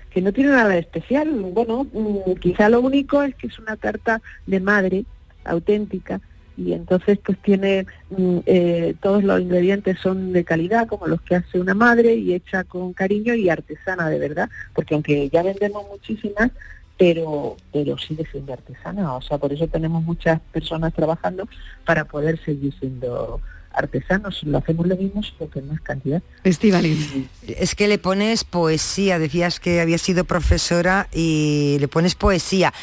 [0.10, 1.30] que no tiene nada de especial.
[1.30, 5.06] Bueno, mm, quizá lo único es que es una tarta de madre
[5.43, 6.22] auténtica
[6.58, 11.36] y entonces pues tiene mm, eh, todos los ingredientes son de calidad como los que
[11.36, 15.86] hace una madre y hecha con cariño y artesana de verdad porque aunque ya vendemos
[15.89, 16.52] muchísimas
[16.97, 21.47] pero pero sigue siendo artesana o sea por eso tenemos muchas personas trabajando
[21.86, 23.41] para poder seguir siendo
[23.74, 27.30] artesanos lo hacemos lo mismo solo que en más cantidad Estivaliz.
[27.48, 32.74] Es que le pones poesía, decías que había sido profesora y le pones poesía.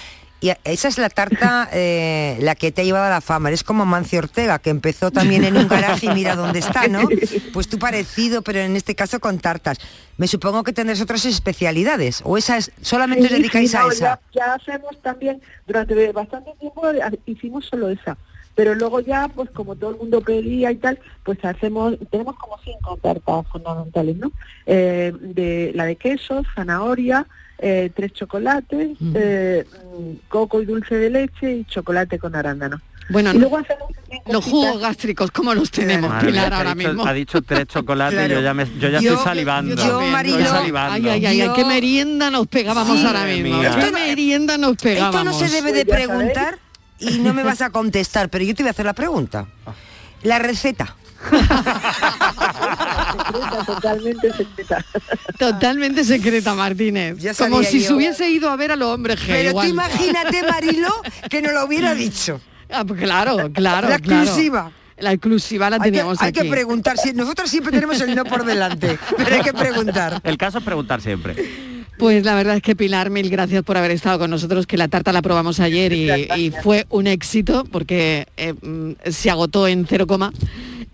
[0.40, 3.48] Y esa es la tarta, eh, la que te ha llevado a la fama.
[3.48, 7.08] Eres como Mancio Ortega, que empezó también en un garaje y mira dónde está, ¿no?
[7.52, 9.78] Pues tú parecido, pero en este caso con tartas.
[10.16, 14.20] Me supongo que tendrás otras especialidades, o esa es, solamente os dedicáis sí, a esa.
[14.32, 16.82] Ya, ya hacemos también, durante bastante tiempo
[17.26, 18.16] hicimos solo esa.
[18.58, 22.58] Pero luego ya, pues como todo el mundo pedía y tal, pues hacemos, tenemos como
[22.64, 24.32] cinco tartas fundamentales, ¿no?
[24.66, 27.24] Eh, de la de queso, zanahoria,
[27.60, 29.64] eh, tres chocolates, eh,
[30.28, 32.80] coco y dulce de leche y chocolate con arándano.
[33.10, 33.90] Bueno, y luego hacemos
[34.26, 37.06] Los jugos gástricos, ¿cómo los tenemos, Madre Pilar, ahora dicho- mismo?
[37.06, 38.34] Ha dicho tres chocolates, Claro.
[38.34, 39.76] yo ya, me, yo ya Yo- estoy salivando.
[39.76, 40.94] yo también, estoy yo- salivando.
[40.94, 43.06] Ay, ay, ay, ay, qué merienda nos pegábamos Sí.
[43.06, 43.60] ahora mismo.
[43.60, 45.14] ¿Qué merienda nos pegábamos?
[45.14, 46.58] Esto no se debe de Pues preguntar
[46.98, 49.46] y no me vas a contestar, pero yo te voy a hacer la pregunta.
[50.22, 50.96] La receta.
[53.66, 54.84] totalmente secreta.
[55.38, 57.18] Totalmente secreta, Martínez.
[57.18, 57.88] Ya Como si yo.
[57.88, 59.26] se hubiese ido a ver a los hombres G.
[59.26, 59.66] Pero igual.
[59.66, 60.88] tú imagínate, Marilo,
[61.28, 62.40] que no lo hubiera dicho.
[62.70, 63.88] Ah, pues claro, claro.
[63.88, 64.22] La claro.
[64.22, 64.70] exclusiva.
[64.98, 66.98] La exclusiva la Hay que, tenemos hay que preguntar.
[66.98, 70.20] si- nosotros siempre tenemos el no por delante, pero hay que preguntar.
[70.24, 71.36] El caso es preguntar siempre.
[71.98, 74.88] Pues la verdad es que Pilar, mil gracias por haber estado con nosotros, que la
[74.88, 78.54] tarta la probamos ayer y, y fue un éxito porque eh,
[79.10, 80.32] se agotó en cero coma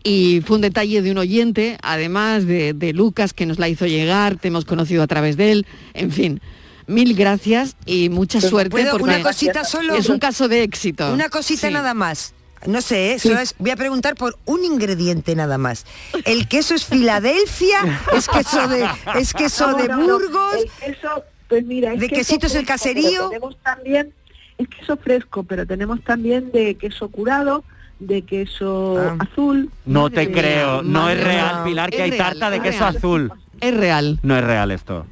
[0.03, 3.87] y fue un detalle de un oyente, además de, de Lucas que nos la hizo
[3.87, 6.41] llegar, te hemos conocido a través de él, en fin.
[6.87, 9.95] Mil gracias y mucha suerte ¿Puedo porque una cosita solo?
[9.95, 11.11] es un caso de éxito.
[11.15, 11.73] Una cosita Sí.
[11.73, 12.34] nada más.
[12.67, 13.15] No sé, ¿eh?
[13.15, 15.85] Es- voy a preguntar por un ingrediente nada más.
[16.25, 18.01] ¿El queso es Filadelfia?
[18.17, 18.87] ¿Es queso de,
[19.17, 19.99] es queso No, de no.
[19.99, 20.55] Burgos?
[20.83, 23.29] El queso, pues mira, es ¿De queso quesitos el caserío?
[23.29, 24.13] Tenemos también,
[24.59, 27.65] es queso fresco, pero tenemos también de queso curado,
[28.01, 29.17] de queso Ah.
[29.21, 29.71] azul.
[29.85, 31.65] No te creo, no es madre real.
[31.65, 32.97] Pilar, que Es hay real, tarta de es queso real.
[32.97, 33.33] azul.
[33.61, 35.07] Es real, No es real esto.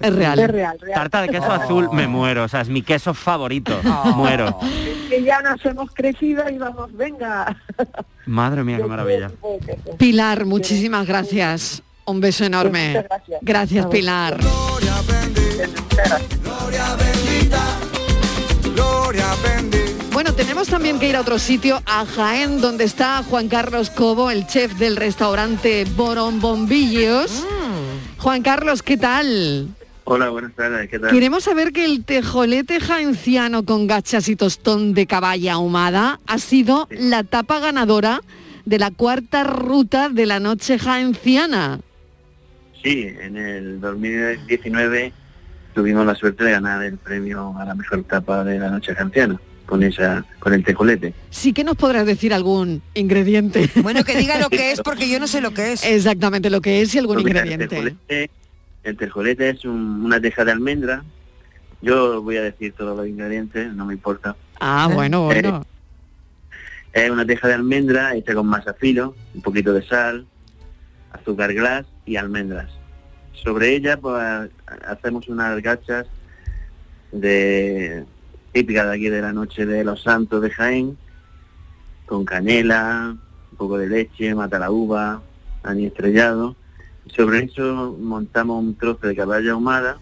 [0.00, 0.38] Es real.
[0.38, 0.94] Es real, real.
[0.94, 3.80] Tarta de queso azul, me muero, o sea, es mi queso favorito,
[4.16, 4.58] muero.
[5.08, 7.56] Que ya nos hemos crecido y vamos, venga.
[8.26, 9.30] Madre mía, qué maravilla.
[9.98, 11.82] Pilar, muchísimas gracias.
[12.06, 12.88] Un beso enorme.
[12.88, 13.38] Muchas gracias.
[13.42, 14.38] Gracias, Pilar.
[20.12, 24.30] Bueno, tenemos también que ir a otro sitio, a Jaén, donde está Juan Carlos Cobo,
[24.30, 27.44] el chef del restaurante Borón Bombillos.
[28.18, 29.68] Juan Carlos, ¿qué tal?
[30.06, 31.10] Hola, buenas tardes, ¿qué tal?
[31.10, 36.88] Queremos saber que el tejolete jaenciano con gachas y tostón de caballa ahumada ha sido
[36.90, 38.20] la tapa ganadora
[38.66, 41.80] de la cuarta ruta de la noche jaenciana.
[42.82, 45.12] Sí, en el 2019
[45.74, 49.40] tuvimos la suerte de ganar el premio a la mejor tapa de la noche jaenciana
[49.64, 51.14] con esa con el tejolete.
[51.30, 53.70] Sí que nos podrás decir algún ingrediente.
[53.76, 55.82] Bueno, que diga lo que es porque yo no sé lo que es.
[55.82, 57.64] Exactamente lo que es y algún Pues mira, ingrediente.
[57.64, 58.30] El tejolete,
[58.84, 61.02] el tejolete es un- una teja de almendra.
[61.82, 64.36] Yo voy a decir todos los ingredientes, no me importa.
[64.60, 65.66] Ah, bueno, Eh, bueno.
[66.92, 70.26] Es una teja de almendra hecha con masa filo, un poquito de sal,
[71.10, 72.70] azúcar glass y almendras.
[73.32, 74.50] Sobre ella pues
[74.86, 76.06] hacemos unas gachas
[77.10, 78.04] de
[78.52, 80.96] típicas de aquí de la noche de los santos de Jaén,
[82.06, 83.16] con canela,
[83.50, 85.20] un poco de leche, mata la uva,
[85.64, 86.54] anís estrellado.
[87.14, 89.98] Sobre eso montamos un trozo de caballa ahumada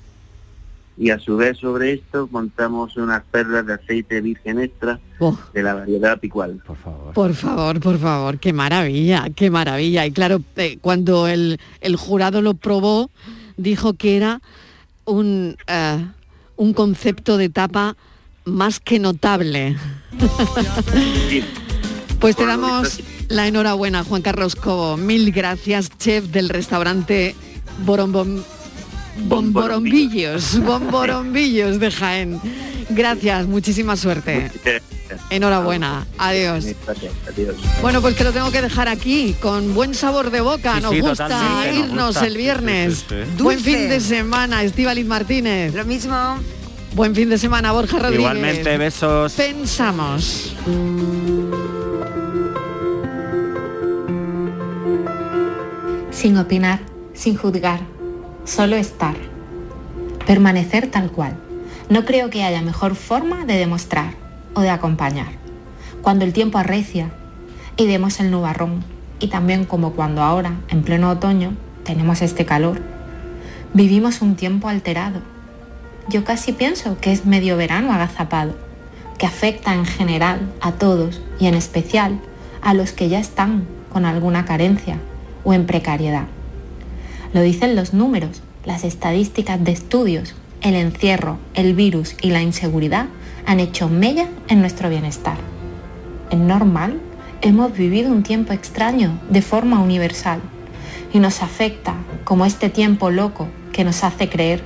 [0.96, 5.38] y a su vez sobre esto montamos unas perlas de aceite virgen extra Oh.
[5.54, 6.60] de la variedad picual.
[6.66, 7.12] Por favor.
[7.14, 10.04] Por favor, por favor, qué maravilla, qué maravilla.
[10.06, 13.08] Y claro, eh, cuando el, el jurado lo probó,
[13.56, 14.40] dijo que era
[15.04, 16.04] un, eh,
[16.56, 17.96] un concepto de tapa
[18.44, 19.76] más que notable.
[22.20, 23.00] Pues te damos
[23.32, 24.96] la enhorabuena, Juan Carlos Cobo.
[24.96, 27.34] Mil gracias, chef del restaurante
[27.84, 28.42] Borombom...
[29.24, 32.40] Bomborombillos, Bomborombillos de Jaén.
[32.88, 34.50] Gracias, muchísima suerte.
[35.28, 36.64] Enhorabuena, adiós.
[37.82, 40.80] Bueno, pues que lo tengo que dejar aquí, con buen sabor de boca.
[40.80, 43.04] Nos gusta irnos el viernes.
[43.38, 45.74] Buen fin de semana, Estíbaliz Martínez.
[45.74, 46.38] Lo mismo.
[46.94, 48.20] Buen fin de semana, Borja Rodríguez.
[48.20, 49.32] Igualmente, besos.
[49.32, 50.54] Pensamos.
[56.22, 56.78] Sin opinar,
[57.14, 57.80] sin juzgar,
[58.44, 59.16] solo estar.
[60.24, 61.36] Permanecer tal cual.
[61.90, 64.14] No creo que haya mejor forma de demostrar
[64.54, 65.32] o de acompañar.
[66.00, 67.10] Cuando el tiempo arrecia
[67.76, 68.84] y vemos el nubarrón,
[69.18, 72.80] y también como cuando ahora, en pleno otoño, tenemos este calor,
[73.74, 75.22] vivimos un tiempo alterado.
[76.08, 78.54] Yo casi pienso que es medio verano agazapado,
[79.18, 82.20] que afecta en general a todos y en especial
[82.60, 84.98] a los que ya están con alguna carencia
[85.44, 86.26] o en precariedad.
[87.32, 93.06] Lo dicen los números, las estadísticas de estudios, el encierro, el virus y la inseguridad
[93.46, 95.36] han hecho mella en nuestro bienestar.
[96.30, 97.00] Es normal,
[97.40, 100.40] hemos vivido un tiempo extraño de forma universal
[101.12, 104.62] y nos afecta como este tiempo loco que nos hace creer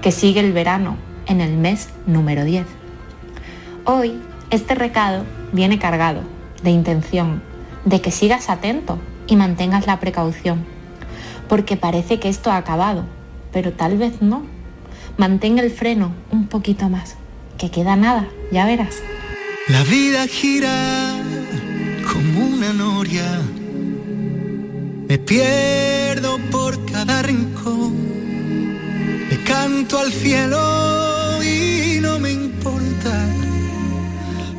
[0.00, 0.96] que sigue el verano
[1.26, 2.66] en el mes número 10.
[3.84, 4.20] Hoy
[4.50, 6.22] este recado viene cargado
[6.62, 7.42] de intención,
[7.84, 10.64] de que sigas atento y mantengas la precaución,
[11.48, 13.04] porque parece que esto ha acabado,
[13.52, 14.42] pero tal vez no.
[15.16, 17.16] Mantén el freno un poquito más,
[17.58, 18.96] que queda nada, ya verás.
[19.68, 21.16] La vida gira
[22.12, 23.40] como una noria.
[25.08, 27.94] Me pierdo por cada rincón.
[29.30, 30.93] Le canto al cielo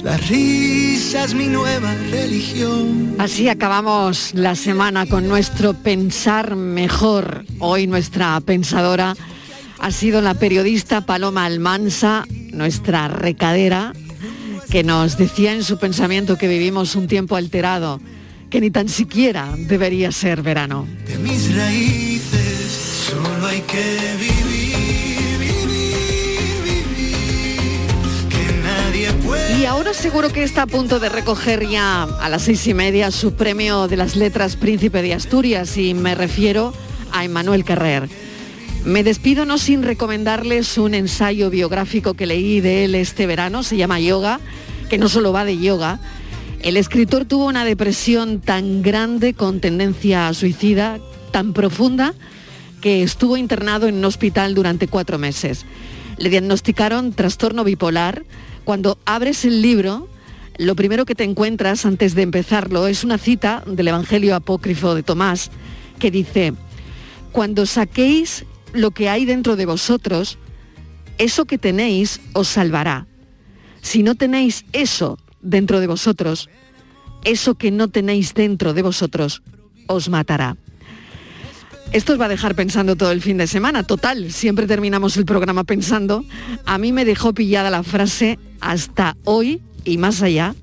[0.05, 3.15] La risa es mi nueva religión.
[3.17, 7.43] Así acabamos la semana con nuestro pensar mejor.
[7.57, 9.15] Hoy nuestra pensadora
[9.79, 13.93] ha sido la periodista Paloma Almansa, nuestra recadera,
[14.69, 17.99] que nos decía en su pensamiento que vivimos un tiempo alterado,
[18.51, 20.87] que ni tan siquiera debería ser verano.
[21.07, 24.44] De mis raíces solo hay que vivir,
[29.57, 33.11] Y ahora seguro que está a punto de recoger ya a las seis y media
[33.11, 36.73] su premio de las letras Príncipe de Asturias y me refiero
[37.11, 38.09] a Emmanuel Carrer.
[38.83, 43.77] Me despido no sin recomendarles un ensayo biográfico que leí de él este verano, se
[43.77, 44.39] llama Yoga,
[44.89, 45.99] que no solo va de yoga.
[46.61, 50.99] El escritor tuvo una depresión tan grande con tendencia suicida,
[51.31, 52.13] tan profunda,
[52.81, 55.65] que estuvo internado en un hospital durante cuatro meses.
[56.17, 58.23] Le diagnosticaron trastorno bipolar.
[58.65, 60.09] Cuando abres el libro,
[60.57, 65.03] lo primero que te encuentras antes de empezarlo es una cita del Evangelio apócrifo de
[65.03, 65.51] Tomás
[65.99, 66.53] que dice,
[67.31, 68.43] cuando saquéis
[68.73, 70.39] lo que hay dentro de vosotros,
[71.19, 73.05] eso que tenéis os salvará.
[73.81, 76.49] Si no tenéis eso dentro de vosotros,
[77.23, 79.43] eso que no tenéis dentro de vosotros
[79.87, 80.57] os matará.
[81.95, 83.83] Esto os va a dejar pensando todo el fin de semana.
[83.83, 86.25] Total, siempre terminamos el programa pensando.
[86.65, 90.55] A mí me dejó pillada la frase hasta hoy y más allá.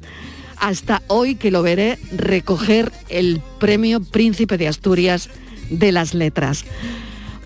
[0.58, 5.30] Hasta hoy que lo veré recoger el premio Príncipe de Asturias
[5.70, 6.66] de las Letras.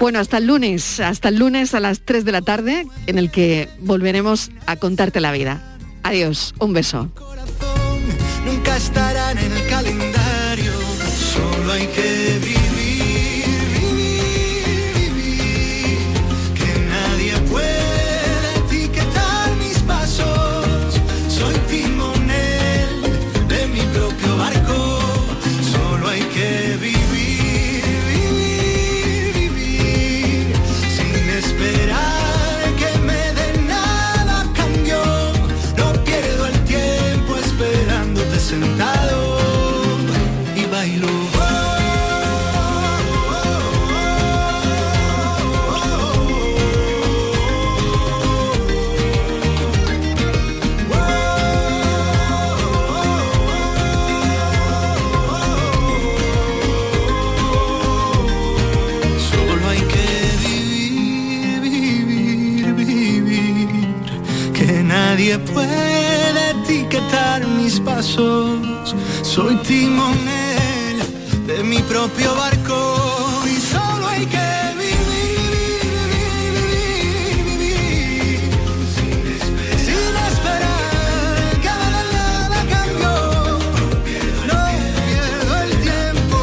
[0.01, 3.31] Bueno, hasta el lunes, hasta el lunes a las 3 de la tarde, en el
[3.31, 5.63] que volveremos a contarte la vida.
[6.03, 7.13] Adiós, un beso.
[67.97, 68.95] pasos.
[69.23, 70.99] Soy timonel
[71.47, 77.81] de mi propio barco y solo hay que vivir, vivir, vivir,
[78.29, 80.99] vivir sin esperar
[82.13, 83.15] nada cambio.
[84.47, 84.59] No
[85.11, 86.39] pierdo el tiempo.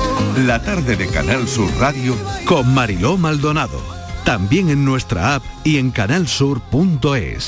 [0.48, 3.80] La tarde de Canal Sur Radio con Mariló Maldonado.
[4.26, 7.48] También en nuestra app y en canalsur.es.